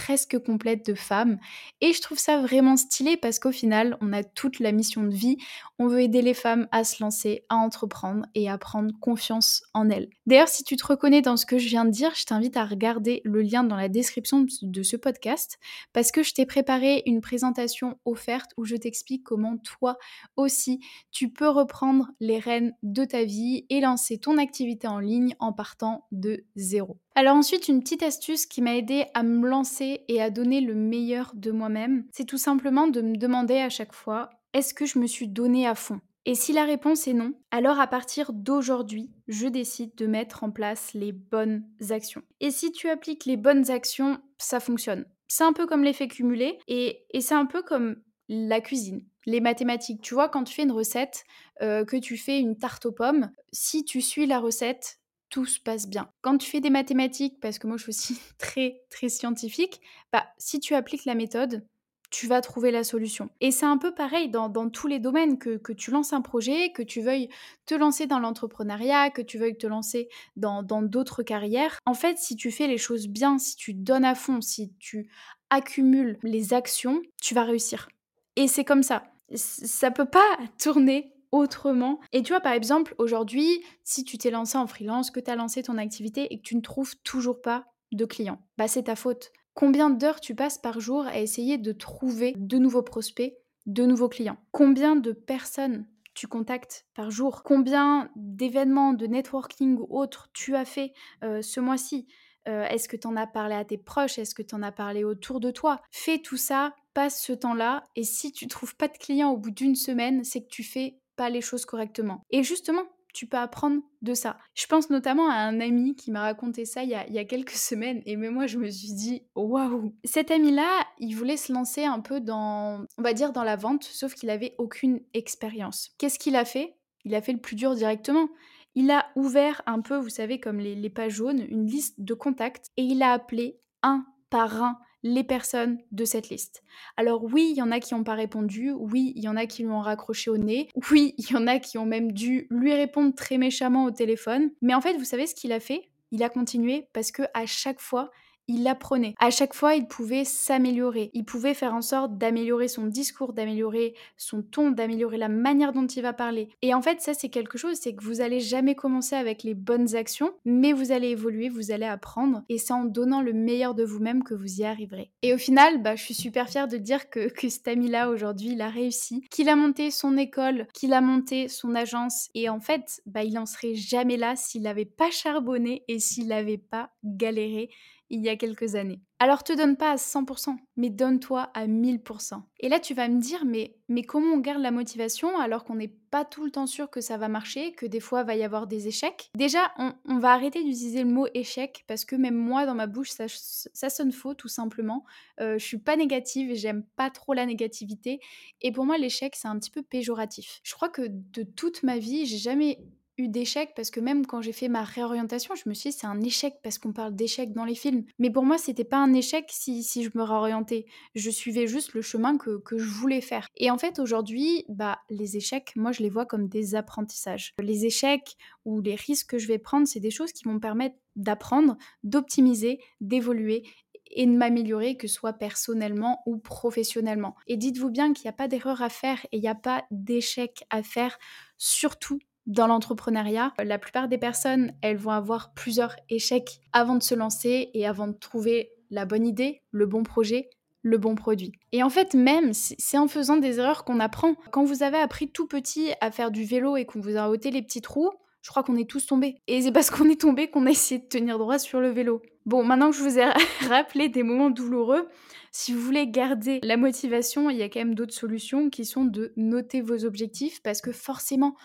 presque 0.05 0.37
complète 0.37 0.85
de 0.85 0.93
femmes. 0.93 1.39
Et 1.81 1.91
je 1.91 1.99
trouve 1.99 2.19
ça 2.19 2.39
vraiment 2.39 2.77
stylé 2.77 3.17
parce 3.17 3.39
qu'au 3.39 3.51
final, 3.51 3.97
on 4.01 4.13
a 4.13 4.23
toute 4.23 4.59
la 4.59 4.71
mission 4.71 5.01
de 5.01 5.15
vie. 5.15 5.37
On 5.79 5.87
veut 5.87 6.01
aider 6.01 6.21
les 6.21 6.35
femmes 6.35 6.67
à 6.71 6.83
se 6.83 7.01
lancer, 7.01 7.43
à 7.49 7.55
entreprendre 7.55 8.23
et 8.35 8.47
à 8.47 8.59
prendre 8.59 8.93
confiance 8.99 9.63
en 9.73 9.89
elles. 9.89 10.09
D'ailleurs, 10.27 10.47
si 10.47 10.63
tu 10.63 10.75
te 10.75 10.85
reconnais 10.85 11.23
dans 11.23 11.37
ce 11.37 11.47
que 11.47 11.57
je 11.57 11.67
viens 11.69 11.85
de 11.85 11.89
dire, 11.89 12.13
je 12.13 12.23
t'invite 12.23 12.55
à 12.55 12.65
regarder 12.65 13.21
le 13.25 13.41
lien 13.41 13.63
dans 13.63 13.75
la 13.75 13.89
description 13.89 14.45
de 14.61 14.83
ce 14.83 14.95
podcast 14.95 15.57
parce 15.91 16.11
que 16.11 16.21
je 16.21 16.33
t'ai 16.35 16.45
préparé 16.45 17.01
une 17.07 17.19
présentation 17.19 17.97
offerte 18.05 18.51
où 18.57 18.65
je 18.65 18.75
t'explique 18.75 19.23
comment 19.23 19.57
toi 19.57 19.97
aussi 20.35 20.81
tu 21.11 21.31
peux 21.31 21.49
reprendre 21.49 22.11
les 22.19 22.37
rênes 22.37 22.75
de 22.83 23.05
ta 23.05 23.23
vie 23.23 23.65
et 23.71 23.81
lancer 23.81 24.19
ton 24.19 24.37
activité 24.37 24.87
en 24.87 24.99
ligne 24.99 25.35
en 25.39 25.51
partant 25.51 26.05
de 26.11 26.45
zéro. 26.55 26.99
Alors 27.17 27.37
ensuite, 27.37 27.69
une 27.69 27.81
petite 27.81 28.03
astuce 28.03 28.45
qui 28.45 28.61
m'a 28.61 28.75
aidé 28.75 29.05
à 29.13 29.23
me 29.23 29.47
lancer 29.47 30.01
et 30.09 30.21
à 30.21 30.29
donner 30.29 30.59
le 30.59 30.75
meilleur 30.75 31.31
de 31.33 31.49
moi-même, 31.49 32.03
c'est 32.11 32.25
tout 32.25 32.37
simplement 32.37 32.87
de 32.87 33.01
me 33.01 33.15
demander 33.15 33.57
à 33.57 33.69
chaque 33.69 33.93
fois, 33.93 34.31
est-ce 34.53 34.73
que 34.73 34.85
je 34.85 34.99
me 34.99 35.07
suis 35.07 35.29
donné 35.29 35.65
à 35.65 35.75
fond? 35.75 36.01
Et 36.25 36.35
si 36.35 36.51
la 36.51 36.65
réponse 36.65 37.07
est 37.07 37.13
non, 37.13 37.31
alors 37.51 37.79
à 37.79 37.87
partir 37.87 38.33
d'aujourd'hui, 38.33 39.11
je 39.29 39.47
décide 39.47 39.95
de 39.95 40.07
mettre 40.07 40.43
en 40.43 40.51
place 40.51 40.93
les 40.93 41.13
bonnes 41.13 41.63
actions. 41.89 42.21
Et 42.41 42.51
si 42.51 42.73
tu 42.73 42.89
appliques 42.89 43.25
les 43.25 43.37
bonnes 43.37 43.71
actions, 43.71 44.19
ça 44.37 44.59
fonctionne. 44.59 45.05
C'est 45.29 45.45
un 45.45 45.53
peu 45.53 45.67
comme 45.67 45.85
l'effet 45.85 46.09
cumulé 46.09 46.57
et, 46.67 47.05
c'est 47.21 47.33
un 47.33 47.45
peu 47.45 47.61
comme 47.61 47.95
la 48.27 48.59
cuisine, 48.59 49.05
les 49.25 49.39
mathématiques. 49.39 50.01
Tu 50.01 50.15
vois, 50.15 50.27
quand 50.27 50.43
tu 50.43 50.53
fais 50.53 50.63
une 50.63 50.71
recette, 50.71 51.23
euh, 51.61 51.85
que 51.85 51.95
tu 51.95 52.17
fais 52.17 52.39
une 52.39 52.57
tarte 52.57 52.85
aux 52.85 52.91
pommes, 52.91 53.31
si 53.53 53.85
tu 53.85 54.01
suis 54.01 54.25
la 54.25 54.39
recette, 54.39 54.99
tout 55.35 55.45
se 55.45 55.59
passe 55.59 55.89
bien. 55.89 56.07
Quand 56.21 56.37
tu 56.37 56.49
fais 56.49 56.61
des 56.61 56.69
mathématiques, 56.69 57.41
parce 57.41 57.59
que 57.59 57.67
moi 57.67 57.75
je 57.75 57.83
suis 57.83 57.89
aussi 57.89 58.21
très 58.37 58.83
très 58.89 59.09
scientifique, 59.09 59.81
bah 60.13 60.25
si 60.37 60.61
tu 60.61 60.75
appliques 60.75 61.03
la 61.03 61.13
méthode, 61.13 61.67
tu 62.09 62.27
vas 62.27 62.39
trouver 62.39 62.71
la 62.71 62.85
solution. 62.85 63.29
Et 63.41 63.51
c'est 63.51 63.65
un 63.65 63.77
peu 63.77 63.93
pareil 63.93 64.29
dans, 64.29 64.69
tous 64.69 64.87
les 64.87 64.99
domaines, 64.99 65.37
que, 65.37 65.73
tu 65.73 65.91
lances 65.91 66.13
un 66.13 66.21
projet, 66.21 66.71
que 66.71 66.83
tu 66.83 67.01
veuilles 67.01 67.27
te 67.65 67.75
lancer 67.75 68.07
dans 68.07 68.19
l'entrepreneuriat, 68.19 69.09
que 69.09 69.21
tu 69.21 69.37
veuilles 69.37 69.57
te 69.57 69.67
lancer 69.67 70.07
dans 70.37 70.63
d'autres 70.63 71.21
carrières. 71.21 71.81
En 71.85 71.95
fait, 71.95 72.17
si 72.17 72.37
tu 72.37 72.49
fais 72.49 72.67
les 72.67 72.77
choses 72.77 73.09
bien, 73.09 73.37
si 73.37 73.57
tu 73.57 73.73
donnes 73.73 74.05
à 74.05 74.15
fond, 74.15 74.39
si 74.39 74.71
tu 74.79 75.09
accumules 75.49 76.17
les 76.23 76.53
actions, 76.53 77.01
tu 77.21 77.33
vas 77.33 77.43
réussir. 77.43 77.89
Et 78.37 78.47
c'est 78.47 78.63
comme 78.63 78.83
ça. 78.83 79.03
Ça 79.33 79.91
peut 79.91 80.05
pas 80.05 80.37
tourner 80.57 81.11
autrement. 81.31 81.99
Et 82.11 82.23
tu 82.23 82.33
vois, 82.33 82.41
par 82.41 82.53
exemple, 82.53 82.95
aujourd'hui, 82.97 83.63
si 83.83 84.03
tu 84.03 84.17
t'es 84.17 84.31
lancé 84.31 84.57
en 84.57 84.67
freelance, 84.67 85.11
que 85.11 85.19
tu 85.19 85.31
as 85.31 85.35
lancé 85.35 85.63
ton 85.63 85.77
activité 85.77 86.33
et 86.33 86.37
que 86.37 86.43
tu 86.43 86.55
ne 86.55 86.61
trouves 86.61 86.95
toujours 87.03 87.41
pas 87.41 87.65
de 87.91 88.05
clients, 88.05 88.41
bah 88.57 88.67
c'est 88.67 88.83
ta 88.83 88.95
faute. 88.95 89.31
Combien 89.53 89.89
d'heures 89.89 90.19
tu 90.19 90.35
passes 90.35 90.57
par 90.57 90.79
jour 90.79 91.05
à 91.05 91.19
essayer 91.19 91.57
de 91.57 91.71
trouver 91.71 92.33
de 92.35 92.57
nouveaux 92.57 92.83
prospects, 92.83 93.37
de 93.65 93.85
nouveaux 93.85 94.09
clients? 94.09 94.37
Combien 94.51 94.95
de 94.97 95.13
personnes 95.13 95.87
tu 96.13 96.27
contactes 96.27 96.85
par 96.93 97.09
jour? 97.09 97.43
Combien 97.43 98.09
d'événements 98.15 98.93
de 98.93 99.07
networking 99.07 99.77
ou 99.77 99.87
autres 99.97 100.29
tu 100.33 100.55
as 100.55 100.65
fait 100.65 100.93
euh, 101.23 101.41
ce 101.41 101.61
mois-ci? 101.61 102.07
Euh, 102.47 102.65
Est-ce 102.65 102.89
que 102.89 102.97
tu 102.97 103.07
en 103.07 103.15
as 103.15 103.27
parlé 103.27 103.55
à 103.55 103.65
tes 103.65 103.77
proches? 103.77 104.19
Est-ce 104.19 104.35
que 104.35 104.43
tu 104.43 104.55
en 104.55 104.61
as 104.61 104.71
parlé 104.71 105.03
autour 105.03 105.39
de 105.39 105.51
toi? 105.51 105.81
Fais 105.89 106.19
tout 106.19 106.37
ça, 106.37 106.75
passe 106.93 107.21
ce 107.21 107.33
temps-là, 107.33 107.83
et 107.95 108.03
si 108.03 108.31
tu 108.31 108.47
trouves 108.47 108.75
pas 108.75 108.87
de 108.87 108.97
clients 108.97 109.31
au 109.31 109.37
bout 109.37 109.51
d'une 109.51 109.75
semaine, 109.75 110.23
c'est 110.23 110.41
que 110.41 110.49
tu 110.49 110.63
fais 110.63 110.99
pas 111.15 111.29
les 111.29 111.41
choses 111.41 111.65
correctement. 111.65 112.21
Et 112.29 112.43
justement, 112.43 112.83
tu 113.15 113.27
peux 113.27 113.37
apprendre 113.37 113.81
de 114.01 114.13
ça. 114.13 114.37
Je 114.53 114.67
pense 114.67 114.89
notamment 114.89 115.29
à 115.29 115.35
un 115.35 115.61
ami 115.61 115.95
qui 115.95 116.11
m'a 116.11 116.21
raconté 116.21 116.65
ça 116.65 116.83
il 116.83 116.89
y, 116.89 116.95
a, 116.95 117.25
quelques 117.25 117.49
semaines 117.51 118.01
et 118.05 118.17
même 118.17 118.33
moi 118.33 118.45
je 118.45 118.57
me 118.57 118.69
suis 118.69 118.93
dit 118.93 119.23
waouh. 119.35 119.93
Cet 120.03 120.31
ami-là, 120.31 120.85
il 120.99 121.15
voulait 121.15 121.37
se 121.37 121.53
lancer 121.53 121.85
un 121.85 122.01
peu 122.01 122.19
dans, 122.19 122.85
on 122.97 123.01
va 123.01 123.13
dire 123.13 123.31
dans 123.31 123.43
la 123.43 123.55
vente, 123.55 123.83
sauf 123.83 124.13
qu'il 124.13 124.29
avait 124.29 124.53
aucune 124.57 124.99
expérience. 125.13 125.91
Qu'est-ce 125.97 126.19
qu'il 126.19 126.35
a 126.35 126.45
fait? 126.45 126.75
Il 127.05 127.15
a 127.15 127.21
fait 127.21 127.33
le 127.33 127.39
plus 127.39 127.55
dur 127.55 127.73
directement. 127.73 128.27
Il 128.73 128.91
a 128.91 129.05
ouvert 129.15 129.61
un 129.65 129.79
peu, 129.79 129.95
vous 129.95 130.09
savez, 130.09 130.41
comme 130.41 130.59
les, 130.59 130.75
les 130.75 130.89
pages 130.89 131.13
jaunes, 131.13 131.45
une 131.47 131.65
liste 131.65 131.95
de 132.01 132.13
contacts 132.13 132.71
et 132.75 132.83
il 132.83 133.01
a 133.01 133.13
appelé 133.13 133.61
un 133.81 134.05
par 134.29 134.61
un 134.61 134.77
les 135.05 135.23
personnes 135.23 135.77
de 135.91 136.03
cette 136.03 136.29
liste. 136.29 136.63
Alors 136.97 137.23
oui, 137.23 137.49
il 137.51 137.57
y 137.57 137.61
en 137.61 137.69
a 137.69 137.79
qui 137.79 137.93
n'ont 137.93 138.03
pas 138.03 138.15
répondu, 138.15 138.71
oui, 138.71 139.13
il 139.15 139.23
y 139.23 139.27
en 139.27 139.35
a 139.35 139.45
qui 139.45 139.61
lui 139.61 139.69
ont 139.69 139.79
raccroché 139.79 140.31
au 140.31 140.37
nez, 140.37 140.67
oui, 140.91 141.13
il 141.19 141.29
y 141.29 141.35
en 141.35 141.45
a 141.45 141.59
qui 141.59 141.77
ont 141.77 141.85
même 141.85 142.11
dû 142.11 142.47
lui 142.49 142.73
répondre 142.73 143.13
très 143.13 143.37
méchamment 143.37 143.85
au 143.85 143.91
téléphone, 143.91 144.49
mais 144.63 144.73
en 144.73 144.81
fait, 144.81 144.97
vous 144.97 145.05
savez 145.05 145.27
ce 145.27 145.35
qu'il 145.35 145.51
a 145.51 145.59
fait? 145.59 145.91
Il 146.11 146.23
a 146.23 146.29
continué 146.29 146.87
parce 146.91 147.11
que 147.11 147.21
à 147.35 147.45
chaque 147.45 147.81
fois, 147.81 148.09
il 148.47 148.67
apprenait. 148.67 149.15
À 149.19 149.29
chaque 149.29 149.53
fois, 149.53 149.75
il 149.75 149.87
pouvait 149.87 150.25
s'améliorer. 150.25 151.09
Il 151.13 151.25
pouvait 151.25 151.53
faire 151.53 151.73
en 151.73 151.81
sorte 151.81 152.17
d'améliorer 152.17 152.67
son 152.67 152.85
discours, 152.85 153.33
d'améliorer 153.33 153.95
son 154.17 154.41
ton, 154.41 154.71
d'améliorer 154.71 155.17
la 155.17 155.29
manière 155.29 155.73
dont 155.73 155.87
il 155.87 156.01
va 156.01 156.13
parler. 156.13 156.49
Et 156.61 156.73
en 156.73 156.81
fait, 156.81 157.01
ça, 157.01 157.13
c'est 157.13 157.29
quelque 157.29 157.57
chose, 157.57 157.77
c'est 157.79 157.95
que 157.95 158.03
vous 158.03 158.21
allez 158.21 158.39
jamais 158.39 158.75
commencer 158.75 159.15
avec 159.15 159.43
les 159.43 159.53
bonnes 159.53 159.95
actions, 159.95 160.33
mais 160.45 160.73
vous 160.73 160.91
allez 160.91 161.09
évoluer, 161.09 161.49
vous 161.49 161.71
allez 161.71 161.85
apprendre. 161.85 162.43
Et 162.49 162.57
c'est 162.57 162.73
en 162.73 162.85
donnant 162.85 163.21
le 163.21 163.33
meilleur 163.33 163.75
de 163.75 163.83
vous-même 163.83 164.23
que 164.23 164.33
vous 164.33 164.61
y 164.61 164.65
arriverez. 164.65 165.11
Et 165.21 165.33
au 165.33 165.37
final, 165.37 165.81
bah, 165.81 165.95
je 165.95 166.03
suis 166.03 166.13
super 166.13 166.49
fière 166.49 166.67
de 166.67 166.77
dire 166.77 167.09
que, 167.09 167.29
que 167.29 167.49
cet 167.49 167.67
ami-là, 167.67 168.09
aujourd'hui, 168.09 168.51
il 168.51 168.61
a 168.61 168.69
réussi, 168.69 169.21
qu'il 169.29 169.49
a 169.49 169.55
monté 169.55 169.91
son 169.91 170.17
école, 170.17 170.67
qu'il 170.73 170.93
a 170.93 171.01
monté 171.01 171.47
son 171.47 171.75
agence. 171.75 172.29
Et 172.35 172.49
en 172.49 172.59
fait, 172.59 173.01
bah, 173.05 173.23
il 173.23 173.37
en 173.37 173.45
serait 173.45 173.75
jamais 173.75 174.17
là 174.17 174.35
s'il 174.35 174.63
n'avait 174.63 174.85
pas 174.85 175.11
charbonné 175.11 175.83
et 175.87 175.99
s'il 175.99 176.27
n'avait 176.27 176.57
pas 176.57 176.91
galéré 177.03 177.69
il 178.09 178.21
y 178.21 178.29
a 178.29 178.35
quelques 178.35 178.75
années. 178.75 179.01
Alors 179.19 179.43
te 179.43 179.53
donne 179.53 179.77
pas 179.77 179.91
à 179.91 179.95
100%, 179.95 180.57
mais 180.75 180.89
donne-toi 180.89 181.49
à 181.53 181.67
1000%. 181.67 182.41
Et 182.59 182.69
là 182.69 182.79
tu 182.79 182.93
vas 182.93 183.07
me 183.07 183.19
dire, 183.19 183.45
mais, 183.45 183.77
comment 184.03 184.33
on 184.33 184.39
garde 184.39 184.61
la 184.61 184.71
motivation 184.71 185.39
alors 185.39 185.63
qu'on 185.63 185.75
n'est 185.75 185.95
pas 186.11 186.25
tout 186.25 186.43
le 186.43 186.51
temps 186.51 186.67
sûr 186.67 186.89
que 186.89 186.99
ça 186.99 187.17
va 187.17 187.29
marcher, 187.29 187.71
que 187.73 187.85
des 187.85 188.01
fois 188.01 188.23
va 188.23 188.35
y 188.35 188.43
avoir 188.43 188.67
des 188.67 188.87
échecs? 188.87 189.31
Déjà, 189.35 189.73
on, 189.77 190.17
va 190.19 190.33
arrêter 190.33 190.63
d'utiliser 190.63 191.03
le 191.03 191.09
mot 191.09 191.27
échec 191.33 191.85
parce 191.87 192.03
que 192.03 192.15
même 192.15 192.35
moi 192.35 192.65
dans 192.65 192.75
ma 192.75 192.87
bouche 192.87 193.09
ça, 193.09 193.25
ça 193.27 193.89
sonne 193.89 194.11
faux 194.11 194.33
tout 194.33 194.49
simplement. 194.49 195.05
Euh, 195.39 195.57
je 195.57 195.65
suis 195.65 195.79
pas 195.79 195.95
négative 195.95 196.51
et 196.51 196.55
j'aime 196.55 196.83
pas 196.95 197.09
trop 197.09 197.33
la 197.33 197.45
négativité. 197.45 198.19
Et 198.61 198.71
pour 198.71 198.85
moi 198.85 198.97
l'échec 198.97 199.35
c'est 199.35 199.47
un 199.47 199.57
petit 199.57 199.71
peu 199.71 199.81
péjoratif. 199.81 200.59
Je 200.63 200.73
crois 200.73 200.89
que 200.89 201.03
de 201.07 201.43
toute 201.43 201.83
ma 201.83 201.97
vie 201.97 202.25
j'ai 202.25 202.37
jamais 202.37 202.79
eu 203.17 203.27
d'échecs 203.27 203.73
parce 203.75 203.91
que 203.91 203.99
même 203.99 204.25
quand 204.25 204.41
j'ai 204.41 204.51
fait 204.51 204.67
ma 204.67 204.83
réorientation, 204.83 205.55
je 205.55 205.67
me 205.67 205.73
suis 205.73 205.89
dit 205.89 205.97
c'est 205.97 206.07
un 206.07 206.21
échec 206.21 206.55
parce 206.63 206.77
qu'on 206.77 206.93
parle 206.93 207.15
d'échec 207.15 207.53
dans 207.53 207.65
les 207.65 207.75
films. 207.75 208.03
Mais 208.19 208.29
pour 208.29 208.43
moi, 208.43 208.57
c'était 208.57 208.83
pas 208.83 208.97
un 208.97 209.13
échec 209.13 209.45
si, 209.49 209.83
si, 209.83 210.03
je 210.03 210.11
me 210.15 210.23
réorientais. 210.23 210.85
Je 211.15 211.29
suivais 211.29 211.67
juste 211.67 211.93
le 211.93 212.01
chemin 212.01 212.37
que, 212.37 212.57
que 212.59 212.77
je 212.77 212.89
voulais 212.89 213.21
faire. 213.21 213.47
Et 213.57 213.71
en 213.71 213.77
fait, 213.77 213.99
aujourd'hui, 213.99 214.65
bah, 214.69 214.99
les 215.09 215.37
échecs, 215.37 215.73
moi, 215.75 215.91
je 215.91 216.03
les 216.03 216.09
vois 216.09 216.25
comme 216.25 216.47
des 216.47 216.75
apprentissages. 216.75 217.53
Les 217.59 217.85
échecs 217.85 218.35
ou 218.65 218.81
les 218.81 218.95
risques 218.95 219.31
que 219.31 219.37
je 219.37 219.47
vais 219.47 219.59
prendre, 219.59 219.87
c'est 219.87 219.99
des 219.99 220.11
choses 220.11 220.31
qui 220.31 220.43
vont 220.43 220.53
me 220.53 220.59
permettre 220.59 220.95
d'apprendre, 221.15 221.77
d'optimiser, 222.03 222.79
d'évoluer 222.99 223.63
et 224.11 224.25
de 224.25 224.31
m'améliorer, 224.31 224.97
que 224.97 225.07
ce 225.07 225.15
soit 225.15 225.33
personnellement 225.33 226.21
ou 226.25 226.37
professionnellement. 226.37 227.35
Et 227.47 227.57
dites-vous 227.57 227.89
bien 227.89 228.13
qu'il 228.13 228.25
n'y 228.25 228.29
a 228.29 228.37
pas 228.37 228.47
d'erreur 228.47 228.81
à 228.81 228.89
faire 228.89 229.25
et 229.31 229.37
il 229.37 229.41
n'y 229.41 229.47
a 229.47 229.55
pas 229.55 229.83
d'échec 229.91 230.63
à 230.69 230.83
faire, 230.83 231.17
surtout 231.57 232.19
dans 232.45 232.67
l'entrepreneuriat, 232.67 233.53
la 233.63 233.79
plupart 233.79 234.07
des 234.07 234.17
personnes, 234.17 234.73
elles 234.81 234.97
vont 234.97 235.11
avoir 235.11 235.53
plusieurs 235.53 235.95
échecs 236.09 236.59
avant 236.73 236.95
de 236.95 237.03
se 237.03 237.15
lancer 237.15 237.69
et 237.73 237.87
avant 237.87 238.07
de 238.07 238.13
trouver 238.13 238.71
la 238.91 239.05
bonne 239.05 239.25
idée, 239.25 239.61
le 239.71 239.85
bon 239.85 240.03
projet, 240.03 240.49
le 240.81 240.97
bon 240.99 241.15
produit. 241.15 241.51
Et 241.71 241.81
en 241.81 241.89
fait, 241.89 242.13
même, 242.13 242.53
c'est 242.53 242.97
en 242.97 243.07
faisant 243.07 243.37
des 243.37 243.59
erreurs 243.59 243.83
qu'on 243.83 243.99
apprend. 243.99 244.35
Quand 244.51 244.63
vous 244.63 244.83
avez 244.83 244.97
appris 244.97 245.29
tout 245.29 245.47
petit 245.47 245.89
à 245.99 246.11
faire 246.11 246.29
du 246.29 246.45
vélo 246.45 246.77
et 246.77 246.85
qu'on 246.85 246.99
vous 246.99 247.17
a 247.17 247.29
ôté 247.29 247.49
les 247.49 247.63
petits 247.63 247.81
trous, 247.81 248.11
je 248.43 248.51
crois 248.51 248.61
qu'on 248.61 248.75
est 248.75 248.87
tous 248.87 249.07
tombés. 249.07 249.41
Et 249.47 249.63
c'est 249.63 249.71
parce 249.71 249.89
qu'on 249.89 250.07
est 250.07 250.21
tombé 250.21 250.51
qu'on 250.51 250.67
a 250.67 250.69
essayé 250.69 251.01
de 251.01 251.07
tenir 251.07 251.39
droit 251.39 251.57
sur 251.57 251.81
le 251.81 251.89
vélo. 251.89 252.21
Bon, 252.45 252.63
maintenant 252.63 252.91
que 252.91 252.95
je 252.95 253.01
vous 253.01 253.17
ai 253.17 253.25
rappelé 253.67 254.07
des 254.07 254.21
moments 254.21 254.51
douloureux, 254.51 255.07
si 255.51 255.73
vous 255.73 255.81
voulez 255.81 256.05
garder 256.05 256.59
la 256.61 256.77
motivation, 256.77 257.49
il 257.49 257.57
y 257.57 257.63
a 257.63 257.69
quand 257.69 257.79
même 257.79 257.95
d'autres 257.95 258.13
solutions 258.13 258.69
qui 258.69 258.85
sont 258.85 259.05
de 259.05 259.33
noter 259.35 259.81
vos 259.81 260.05
objectifs 260.05 260.61
parce 260.61 260.81
que 260.81 260.91
forcément, 260.91 261.55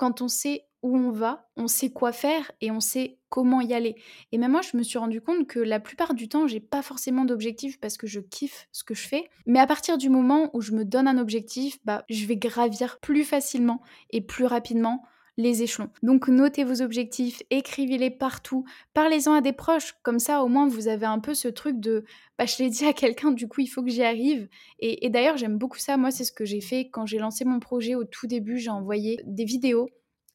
quand 0.00 0.22
on 0.22 0.28
sait 0.28 0.64
où 0.82 0.96
on 0.96 1.10
va, 1.10 1.46
on 1.58 1.66
sait 1.66 1.90
quoi 1.90 2.10
faire 2.10 2.52
et 2.62 2.70
on 2.70 2.80
sait 2.80 3.18
comment 3.28 3.60
y 3.60 3.74
aller. 3.74 3.96
Et 4.32 4.38
même 4.38 4.52
moi, 4.52 4.62
je 4.62 4.78
me 4.78 4.82
suis 4.82 4.96
rendu 4.96 5.20
compte 5.20 5.46
que 5.46 5.58
la 5.60 5.78
plupart 5.78 6.14
du 6.14 6.26
temps, 6.26 6.46
j'ai 6.46 6.58
pas 6.58 6.80
forcément 6.80 7.26
d'objectif 7.26 7.78
parce 7.78 7.98
que 7.98 8.06
je 8.06 8.20
kiffe 8.20 8.66
ce 8.72 8.82
que 8.82 8.94
je 8.94 9.06
fais. 9.06 9.28
Mais 9.44 9.60
à 9.60 9.66
partir 9.66 9.98
du 9.98 10.08
moment 10.08 10.48
où 10.54 10.62
je 10.62 10.72
me 10.72 10.86
donne 10.86 11.06
un 11.06 11.18
objectif, 11.18 11.78
bah, 11.84 12.02
je 12.08 12.24
vais 12.24 12.38
gravir 12.38 12.98
plus 13.00 13.24
facilement 13.24 13.82
et 14.08 14.22
plus 14.22 14.46
rapidement 14.46 15.02
les 15.36 15.62
échelons. 15.62 15.90
Donc 16.02 16.28
notez 16.28 16.64
vos 16.64 16.82
objectifs, 16.82 17.42
écrivez-les 17.50 18.10
partout, 18.10 18.64
parlez-en 18.94 19.34
à 19.34 19.40
des 19.40 19.52
proches, 19.52 19.94
comme 20.02 20.18
ça 20.18 20.42
au 20.42 20.48
moins 20.48 20.68
vous 20.68 20.88
avez 20.88 21.06
un 21.06 21.18
peu 21.18 21.34
ce 21.34 21.48
truc 21.48 21.80
de 21.80 22.04
bah, 22.38 22.46
je 22.46 22.62
l'ai 22.62 22.70
dit 22.70 22.84
à 22.86 22.92
quelqu'un, 22.92 23.30
du 23.30 23.48
coup 23.48 23.60
il 23.60 23.66
faut 23.66 23.82
que 23.82 23.90
j'y 23.90 24.02
arrive. 24.02 24.48
Et, 24.78 25.06
et 25.06 25.10
d'ailleurs 25.10 25.36
j'aime 25.36 25.58
beaucoup 25.58 25.78
ça, 25.78 25.96
moi 25.96 26.10
c'est 26.10 26.24
ce 26.24 26.32
que 26.32 26.44
j'ai 26.44 26.60
fait 26.60 26.90
quand 26.90 27.06
j'ai 27.06 27.18
lancé 27.18 27.44
mon 27.44 27.60
projet 27.60 27.94
au 27.94 28.04
tout 28.04 28.26
début, 28.26 28.58
j'ai 28.58 28.70
envoyé 28.70 29.20
des 29.24 29.44
vidéos 29.44 29.88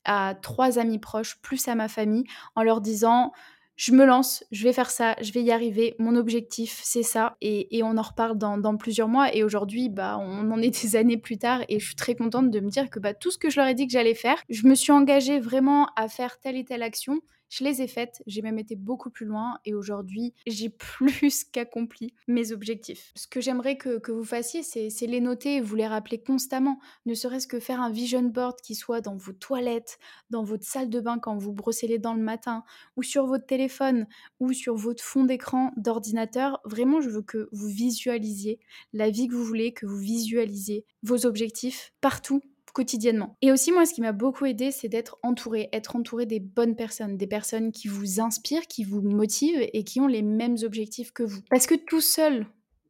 à 0.06 0.36
trois 0.42 0.80
amis 0.80 1.00
proches, 1.00 1.42
plus 1.42 1.68
à 1.68 1.76
ma 1.76 1.88
famille, 1.88 2.24
en 2.56 2.64
leur 2.64 2.80
disant 2.80 3.32
je 3.76 3.92
me 3.92 4.06
lance, 4.06 4.44
je 4.52 4.64
vais 4.64 4.74
faire 4.74 4.90
ça, 4.90 5.16
je 5.22 5.32
vais 5.34 5.42
y 5.42 5.52
arriver, 5.52 5.96
mon 6.00 6.16
objectif 6.16 6.80
c'est 6.84 7.04
ça, 7.04 7.36
et, 7.42 7.82
on 7.84 7.98
en 7.98 8.02
reparle 8.02 8.38
dans, 8.38 8.78
plusieurs 8.78 9.08
mois, 9.08 9.34
et 9.36 9.44
aujourd'hui 9.44 9.90
bah, 9.90 10.18
on 10.20 10.52
en 10.52 10.60
est 10.60 10.82
des 10.82 10.96
années 10.96 11.18
plus 11.18 11.38
tard, 11.38 11.62
et 11.70 11.80
je 11.80 11.86
suis 11.86 11.96
très 11.96 12.16
contente 12.16 12.52
de 12.52 12.60
me 12.60 12.70
dire 12.70 12.90
que 12.90 13.00
bah, 13.00 13.14
tout 13.14 13.32
ce 13.32 13.38
que 13.38 13.50
je 13.50 13.60
leur 13.60 13.68
ai 13.68 13.74
dit 13.74 13.86
que 13.86 13.94
j'allais 13.94 14.16
faire, 14.16 14.42
je 14.50 14.68
me 14.68 14.76
suis 14.76 14.92
engagée 14.92 15.40
vraiment 15.40 15.88
à 15.96 16.08
faire 16.08 16.40
telle 16.40 16.56
et 16.56 16.64
telle 16.64 16.84
action, 16.84 17.20
je 17.56 17.64
les 17.64 17.82
ai 17.82 17.88
faites, 17.88 18.22
j'ai 18.28 18.42
même 18.42 18.60
été 18.60 18.76
beaucoup 18.76 19.10
plus 19.10 19.26
loin 19.26 19.60
et 19.64 19.74
aujourd'hui, 19.74 20.34
j'ai 20.46 20.70
plus 20.98 21.46
qu'accompli 21.46 22.14
mes 22.28 22.52
objectifs. 22.52 23.14
Ce 23.16 23.28
que 23.28 23.40
j'aimerais 23.40 23.78
que, 23.78 24.12
vous 24.12 24.26
fassiez, 24.26 24.62
c'est 24.62 25.08
les 25.08 25.22
noter 25.22 25.56
et 25.56 25.62
vous 25.62 25.76
les 25.76 25.88
rappeler 25.88 26.22
constamment. 26.22 26.80
Ne 27.06 27.14
serait-ce 27.14 27.48
que 27.48 27.62
faire 27.62 27.80
un 27.80 27.90
vision 27.90 28.24
board 28.24 28.60
qui 28.62 28.76
soit 28.76 29.00
dans 29.00 29.16
vos 29.16 29.32
toilettes, 29.32 30.00
dans 30.30 30.44
votre 30.44 30.66
salle 30.66 30.90
de 30.90 31.00
bain 31.00 31.18
quand 31.18 31.38
vous 31.38 31.54
brossez 31.54 31.88
les 31.88 31.98
dents 31.98 32.14
le 32.14 32.22
matin, 32.22 32.64
ou 32.98 33.04
sur 33.04 33.26
votre 33.26 33.46
téléphone, 33.46 34.06
ou 34.42 34.52
sur 34.52 34.76
votre 34.76 35.04
fond 35.04 35.24
d'écran 35.24 35.72
d'ordinateur. 35.78 36.60
Vraiment, 36.66 37.00
je 37.00 37.10
veux 37.10 37.22
que 37.22 37.48
vous 37.54 37.68
visualisiez 37.68 38.60
la 38.92 39.10
vie 39.10 39.30
que 39.30 39.34
vous 39.34 39.46
voulez, 39.46 39.72
que 39.72 39.86
vous 39.86 39.98
visualisiez 39.98 40.86
vos 41.04 41.26
objectifs 41.26 41.94
partout 42.02 42.42
quotidiennement. 42.76 43.38
Et 43.42 43.52
aussi, 43.52 43.72
moi, 43.72 43.86
ce 43.86 43.94
qui 43.94 44.02
m'a 44.02 44.12
beaucoup 44.12 44.46
aidé, 44.46 44.70
c'est 44.70 44.90
d'être 44.90 45.18
entouré, 45.24 45.70
être 45.72 45.96
entouré 45.96 46.26
des 46.26 46.42
bonnes 46.42 46.76
personnes, 46.76 47.18
des 47.18 47.26
personnes 47.26 47.72
qui 47.72 47.88
vous 47.88 48.20
inspirent, 48.20 48.68
qui 48.68 48.84
vous 48.84 49.02
motivent 49.02 49.68
et 49.74 49.84
qui 49.86 50.02
ont 50.02 50.08
les 50.08 50.22
mêmes 50.22 50.58
objectifs 50.62 51.12
que 51.12 51.24
vous. 51.24 51.40
Parce 51.50 51.66
que 51.66 51.76
tout 51.76 52.02
seul, 52.02 52.46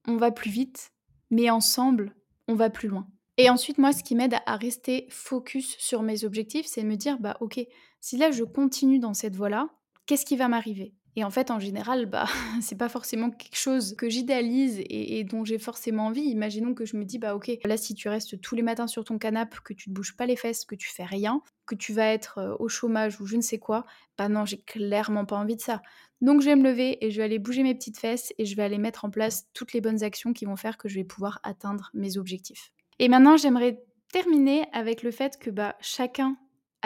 on 0.07 0.17
va 0.17 0.31
plus 0.31 0.49
vite, 0.49 0.91
mais 1.29 1.51
ensemble, 1.51 2.15
on 2.47 2.55
va 2.55 2.71
plus 2.71 2.89
loin. 2.89 3.07
Et 3.37 3.49
ensuite, 3.49 3.77
moi, 3.77 3.93
ce 3.93 4.03
qui 4.03 4.15
m'aide 4.15 4.35
à 4.45 4.55
rester 4.55 5.05
focus 5.09 5.75
sur 5.77 6.01
mes 6.01 6.25
objectifs, 6.25 6.65
c'est 6.65 6.81
de 6.81 6.87
me 6.87 6.95
dire, 6.95 7.19
bah 7.19 7.37
ok, 7.39 7.59
si 8.01 8.17
là 8.17 8.31
je 8.31 8.43
continue 8.43 8.99
dans 8.99 9.13
cette 9.13 9.35
voie-là, 9.35 9.69
qu'est-ce 10.07 10.25
qui 10.25 10.35
va 10.35 10.47
m'arriver? 10.47 10.93
Et 11.17 11.23
en 11.23 11.29
fait, 11.29 11.49
en 11.49 11.59
général, 11.59 12.07
bah, 12.07 12.25
c'est 12.61 12.77
pas 12.77 12.89
forcément 12.89 13.31
quelque 13.31 13.57
chose 13.57 13.95
que 13.95 14.09
j'idéalise 14.09 14.81
et, 14.89 15.23
dont 15.23 15.45
j'ai 15.45 15.57
forcément 15.57 16.07
envie. 16.07 16.23
Imaginons 16.23 16.73
que 16.73 16.85
je 16.85 16.97
me 16.97 17.05
dis, 17.05 17.19
bah 17.19 17.35
ok, 17.35 17.51
là, 17.63 17.77
si 17.77 17.93
tu 17.93 18.09
restes 18.09 18.39
tous 18.41 18.55
les 18.55 18.61
matins 18.61 18.87
sur 18.87 19.03
ton 19.05 19.17
canapé, 19.17 19.57
que 19.63 19.73
tu 19.73 19.89
ne 19.89 19.95
bouges 19.95 20.15
pas 20.17 20.25
les 20.25 20.35
fesses, 20.35 20.65
que 20.65 20.75
tu 20.75 20.89
fais 20.89 21.05
rien, 21.05 21.41
que 21.65 21.75
tu 21.75 21.93
vas 21.93 22.07
être 22.07 22.39
euh, 22.39 22.55
au 22.59 22.67
chômage 22.67 23.21
ou 23.21 23.25
je 23.25 23.37
ne 23.37 23.41
sais 23.41 23.59
quoi, 23.59 23.85
bah 24.17 24.27
non, 24.27 24.45
j'ai 24.45 24.57
clairement 24.57 25.25
pas 25.25 25.37
envie 25.37 25.55
de 25.55 25.61
ça. 25.61 25.81
Donc 26.21 26.41
je 26.41 26.45
vais 26.45 26.55
me 26.55 26.63
lever 26.63 27.03
et 27.05 27.11
je 27.11 27.17
vais 27.17 27.23
aller 27.23 27.39
bouger 27.39 27.63
mes 27.63 27.75
petites 27.75 27.97
fesses 27.97 28.33
et 28.37 28.45
je 28.45 28.55
vais 28.55 28.63
aller 28.63 28.77
mettre 28.77 29.05
en 29.05 29.09
place 29.09 29.47
toutes 29.53 29.73
les 29.73 29.81
bonnes 29.81 30.03
actions 30.03 30.33
qui 30.33 30.45
vont 30.45 30.55
faire 30.55 30.77
que 30.77 30.89
je 30.89 30.95
vais 30.95 31.03
pouvoir 31.03 31.39
atteindre 31.43 31.91
mes 31.93 32.17
objectifs. 32.17 32.71
Et 32.99 33.07
maintenant, 33.07 33.37
j'aimerais 33.37 33.81
terminer 34.11 34.65
avec 34.71 35.03
le 35.03 35.11
fait 35.11 35.37
que 35.37 35.49
bah, 35.49 35.75
chacun 35.81 36.37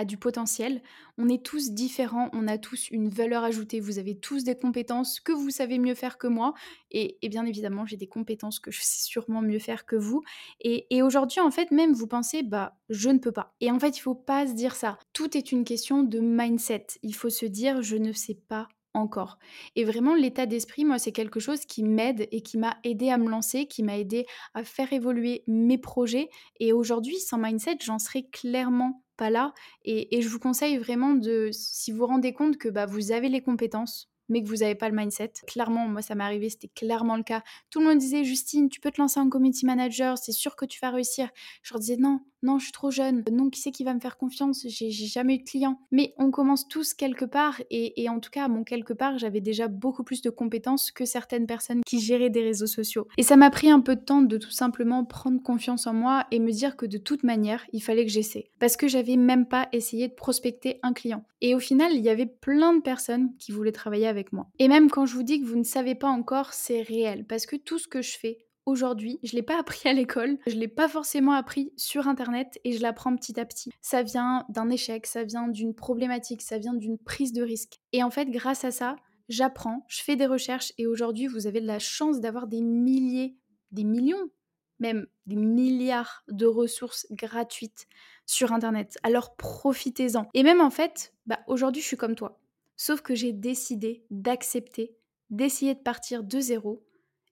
du 0.05 0.17
potentiel. 0.17 0.81
On 1.17 1.29
est 1.29 1.43
tous 1.43 1.71
différents, 1.71 2.29
on 2.33 2.47
a 2.47 2.57
tous 2.57 2.89
une 2.89 3.09
valeur 3.09 3.43
ajoutée, 3.43 3.79
vous 3.79 3.99
avez 3.99 4.17
tous 4.17 4.43
des 4.43 4.55
compétences 4.55 5.19
que 5.19 5.31
vous 5.31 5.49
savez 5.49 5.79
mieux 5.79 5.95
faire 5.95 6.17
que 6.17 6.27
moi. 6.27 6.53
Et, 6.91 7.17
bien 7.29 7.45
évidemment, 7.45 7.85
j'ai 7.85 7.97
des 7.97 8.07
compétences 8.07 8.59
que 8.59 8.71
je 8.71 8.81
sais 8.81 9.03
sûrement 9.03 9.41
mieux 9.41 9.59
faire 9.59 9.85
que 9.85 9.95
vous. 9.95 10.23
Et, 10.61 10.87
et 10.89 11.01
aujourd'hui, 11.01 11.41
en 11.41 11.51
fait, 11.51 11.71
même 11.71 11.93
vous 11.93 12.07
pensez, 12.07 12.43
bah, 12.43 12.77
je 12.89 13.09
ne 13.09 13.19
peux 13.19 13.31
pas. 13.31 13.55
Et 13.61 13.71
en 13.71 13.79
fait, 13.79 13.97
il 13.97 14.01
faut 14.01 14.15
pas 14.15 14.47
se 14.47 14.53
dire 14.53 14.75
ça. 14.75 14.97
Tout 15.13 15.37
est 15.37 15.51
une 15.51 15.63
question 15.63 16.03
de 16.03 16.19
mindset. 16.19 16.87
Il 17.03 17.15
faut 17.15 17.29
se 17.29 17.45
dire, 17.45 17.81
je 17.81 17.97
ne 17.97 18.13
sais 18.13 18.35
pas 18.35 18.67
encore. 18.93 19.37
Et 19.75 19.83
vraiment, 19.83 20.15
l'état 20.15 20.45
d'esprit, 20.45 20.85
moi, 20.85 20.99
c'est 20.99 21.11
quelque 21.11 21.39
chose 21.39 21.65
qui 21.65 21.83
m'aide 21.83 22.27
et 22.31 22.41
qui 22.41 22.57
m'a 22.57 22.77
aidé 22.83 23.09
à 23.09 23.17
me 23.17 23.29
lancer, 23.29 23.67
qui 23.67 23.83
m'a 23.83 23.97
aidé 23.97 24.25
à 24.53 24.63
faire 24.63 24.91
évoluer 24.93 25.43
mes 25.47 25.77
projets. 25.77 26.29
Et 26.59 26.73
aujourd'hui, 26.73 27.19
sans 27.19 27.37
mindset, 27.37 27.77
j'en 27.81 27.99
serais 27.99 28.23
clairement 28.23 29.03
pas 29.19 29.29
là. 29.29 29.53
Et, 29.83 30.21
je 30.21 30.29
vous 30.29 30.39
conseille 30.39 30.77
vraiment 30.77 31.13
de, 31.13 31.49
si 31.51 31.91
vous 31.91 31.99
vous 31.99 32.07
rendez 32.07 32.33
compte 32.33 32.57
que 32.57 32.69
bah, 32.69 32.85
vous 32.85 33.11
avez 33.11 33.29
les 33.29 33.41
compétences, 33.41 34.09
mais 34.29 34.41
que 34.41 34.47
vous 34.47 34.57
n'avez 34.57 34.75
pas 34.75 34.89
le 34.89 34.95
mindset. 34.95 35.33
Clairement, 35.47 35.87
moi, 35.87 36.01
ça 36.01 36.15
m'est 36.15 36.23
arrivé, 36.23 36.49
c'était 36.49 36.69
clairement 36.69 37.17
le 37.17 37.23
cas. 37.23 37.43
Tout 37.69 37.79
le 37.79 37.85
monde 37.85 37.97
disait, 37.97 38.23
Justine, 38.23 38.69
tu 38.69 38.79
peux 38.79 38.91
te 38.91 39.01
lancer 39.01 39.19
en 39.19 39.29
community 39.29 39.65
manager, 39.65 40.17
c'est 40.17 40.31
sûr 40.31 40.55
que 40.55 40.65
tu 40.65 40.79
vas 40.79 40.91
réussir. 40.91 41.29
Je 41.63 41.73
leur 41.73 41.79
disais, 41.79 41.97
non, 41.97 42.21
non, 42.41 42.57
je 42.57 42.65
suis 42.65 42.71
trop 42.71 42.89
jeune, 42.89 43.23
non, 43.31 43.49
qui 43.49 43.59
c'est 43.59 43.71
qui 43.71 43.83
va 43.83 43.93
me 43.93 43.99
faire 43.99 44.17
confiance, 44.17 44.65
j'ai 44.65 44.91
jamais 44.91 45.35
eu 45.35 45.37
de 45.39 45.43
clients. 45.43 45.79
Mais 45.91 46.13
on 46.17 46.31
commence 46.31 46.67
tous 46.67 46.93
quelque 46.93 47.25
part, 47.25 47.61
et, 47.69 48.07
en 48.09 48.19
tout 48.19 48.29
cas, 48.29 48.47
mon 48.47 48.63
quelque 48.63 48.93
part, 48.93 49.17
j'avais 49.17 49.41
déjà 49.41 49.67
beaucoup 49.67 50.03
plus 50.03 50.21
de 50.21 50.29
compétences 50.29 50.91
que 50.91 51.05
certaines 51.05 51.47
personnes 51.47 51.81
qui 51.85 51.99
géraient 51.99 52.29
des 52.29 52.43
réseaux 52.43 52.67
sociaux. 52.67 53.07
Et 53.17 53.23
ça 53.23 53.35
m'a 53.35 53.49
pris 53.49 53.69
un 53.69 53.81
peu 53.81 53.95
de 53.95 54.01
temps 54.01 54.21
de 54.21 54.37
tout 54.37 54.51
simplement 54.51 55.03
prendre 55.03 55.41
confiance 55.41 55.87
en 55.87 55.93
moi 55.93 56.25
et 56.31 56.39
me 56.39 56.51
dire 56.51 56.77
que 56.77 56.85
de 56.85 56.97
toute 56.97 57.23
manière, 57.23 57.65
il 57.73 57.81
fallait 57.81 58.05
que 58.05 58.11
j'essaie. 58.11 58.51
Parce 58.59 58.77
que 58.77 58.87
j'avais 58.87 59.17
même 59.17 59.45
pas 59.45 59.67
essayé 59.73 60.07
de 60.07 60.13
prospecter 60.13 60.79
un 60.83 60.93
client. 60.93 61.25
Et 61.41 61.55
au 61.55 61.59
final, 61.59 61.93
il 61.93 62.01
y 62.01 62.09
avait 62.09 62.25
plein 62.25 62.73
de 62.73 62.81
personnes 62.81 63.33
qui 63.37 63.51
voulaient 63.51 63.71
travailler 63.71 64.07
avec 64.07 64.18
moi. 64.31 64.47
Et 64.59 64.67
même 64.67 64.89
quand 64.89 65.05
je 65.05 65.15
vous 65.15 65.23
dis 65.23 65.41
que 65.41 65.45
vous 65.45 65.57
ne 65.57 65.63
savez 65.63 65.95
pas 65.95 66.09
encore, 66.09 66.53
c'est 66.53 66.81
réel, 66.81 67.25
parce 67.25 67.45
que 67.45 67.55
tout 67.55 67.79
ce 67.79 67.87
que 67.87 68.01
je 68.01 68.17
fais 68.17 68.45
aujourd'hui, 68.65 69.19
je 69.23 69.35
l'ai 69.35 69.41
pas 69.41 69.59
appris 69.59 69.89
à 69.89 69.93
l'école, 69.93 70.37
je 70.47 70.55
l'ai 70.55 70.67
pas 70.67 70.87
forcément 70.87 71.33
appris 71.33 71.73
sur 71.75 72.07
internet 72.07 72.59
et 72.63 72.71
je 72.71 72.81
l'apprends 72.81 73.15
petit 73.15 73.39
à 73.39 73.45
petit. 73.45 73.71
Ça 73.81 74.03
vient 74.03 74.45
d'un 74.49 74.69
échec, 74.69 75.05
ça 75.05 75.23
vient 75.23 75.47
d'une 75.47 75.73
problématique, 75.73 76.41
ça 76.41 76.57
vient 76.57 76.73
d'une 76.73 76.97
prise 76.97 77.33
de 77.33 77.43
risque. 77.43 77.79
Et 77.93 78.03
en 78.03 78.11
fait, 78.11 78.29
grâce 78.29 78.63
à 78.63 78.71
ça, 78.71 78.95
j'apprends, 79.27 79.85
je 79.87 80.01
fais 80.01 80.15
des 80.15 80.25
recherches 80.25 80.73
et 80.77 80.87
aujourd'hui, 80.87 81.27
vous 81.27 81.47
avez 81.47 81.59
la 81.59 81.79
chance 81.79 82.19
d'avoir 82.21 82.47
des 82.47 82.61
milliers, 82.61 83.35
des 83.71 83.83
millions, 83.83 84.29
même 84.79 85.07
des 85.25 85.35
milliards 85.35 86.23
de 86.29 86.45
ressources 86.45 87.05
gratuites 87.11 87.87
sur 88.25 88.53
internet. 88.53 88.97
Alors 89.03 89.35
profitez-en. 89.35 90.27
Et 90.33 90.43
même 90.43 90.61
en 90.61 90.69
fait, 90.69 91.13
bah, 91.25 91.39
aujourd'hui, 91.47 91.81
je 91.81 91.87
suis 91.87 91.97
comme 91.97 92.15
toi. 92.15 92.39
Sauf 92.81 93.01
que 93.01 93.13
j'ai 93.13 93.33
décidé 93.33 94.05
d'accepter, 94.09 94.95
d'essayer 95.29 95.75
de 95.75 95.81
partir 95.81 96.23
de 96.23 96.39
zéro 96.39 96.81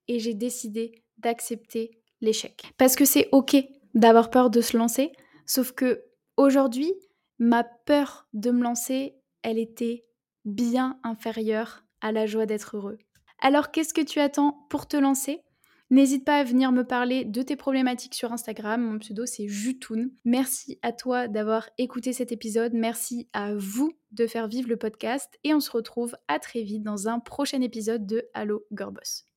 et 0.06 0.18
j'ai 0.18 0.34
décidé 0.34 1.02
d'accepter 1.16 2.02
l'échec. 2.20 2.70
Parce 2.76 2.96
que 2.96 3.06
c'est 3.06 3.30
OK 3.32 3.56
d'avoir 3.94 4.28
peur 4.28 4.50
de 4.50 4.60
se 4.60 4.76
lancer, 4.76 5.10
sauf 5.46 5.72
que 5.72 6.04
aujourd'hui, 6.36 6.92
ma 7.38 7.64
peur 7.64 8.28
de 8.34 8.50
me 8.50 8.62
lancer, 8.62 9.14
elle 9.40 9.58
était 9.58 10.04
bien 10.44 11.00
inférieure 11.02 11.82
à 12.02 12.12
la 12.12 12.26
joie 12.26 12.44
d'être 12.44 12.76
heureux. 12.76 12.98
Alors 13.40 13.70
qu'est-ce 13.70 13.94
que 13.94 14.02
tu 14.02 14.20
attends 14.20 14.66
pour 14.68 14.86
te 14.86 14.98
lancer? 14.98 15.40
N'hésite 15.90 16.24
pas 16.24 16.36
à 16.36 16.44
venir 16.44 16.70
me 16.70 16.84
parler 16.84 17.24
de 17.24 17.42
tes 17.42 17.56
problématiques 17.56 18.14
sur 18.14 18.32
Instagram. 18.32 18.82
Mon 18.82 18.98
pseudo 18.98 19.24
c'est 19.24 19.48
Jutoun. 19.48 20.10
Merci 20.24 20.78
à 20.82 20.92
toi 20.92 21.28
d'avoir 21.28 21.70
écouté 21.78 22.12
cet 22.12 22.30
épisode. 22.30 22.72
Merci 22.74 23.28
à 23.32 23.54
vous 23.54 23.92
de 24.12 24.26
faire 24.26 24.48
vivre 24.48 24.68
le 24.68 24.76
podcast. 24.76 25.38
Et 25.44 25.54
on 25.54 25.60
se 25.60 25.70
retrouve 25.70 26.14
à 26.28 26.38
très 26.38 26.62
vite 26.62 26.82
dans 26.82 27.08
un 27.08 27.20
prochain 27.20 27.62
épisode 27.62 28.06
de 28.06 28.28
Allo 28.34 28.66
Gorbos. 28.72 29.27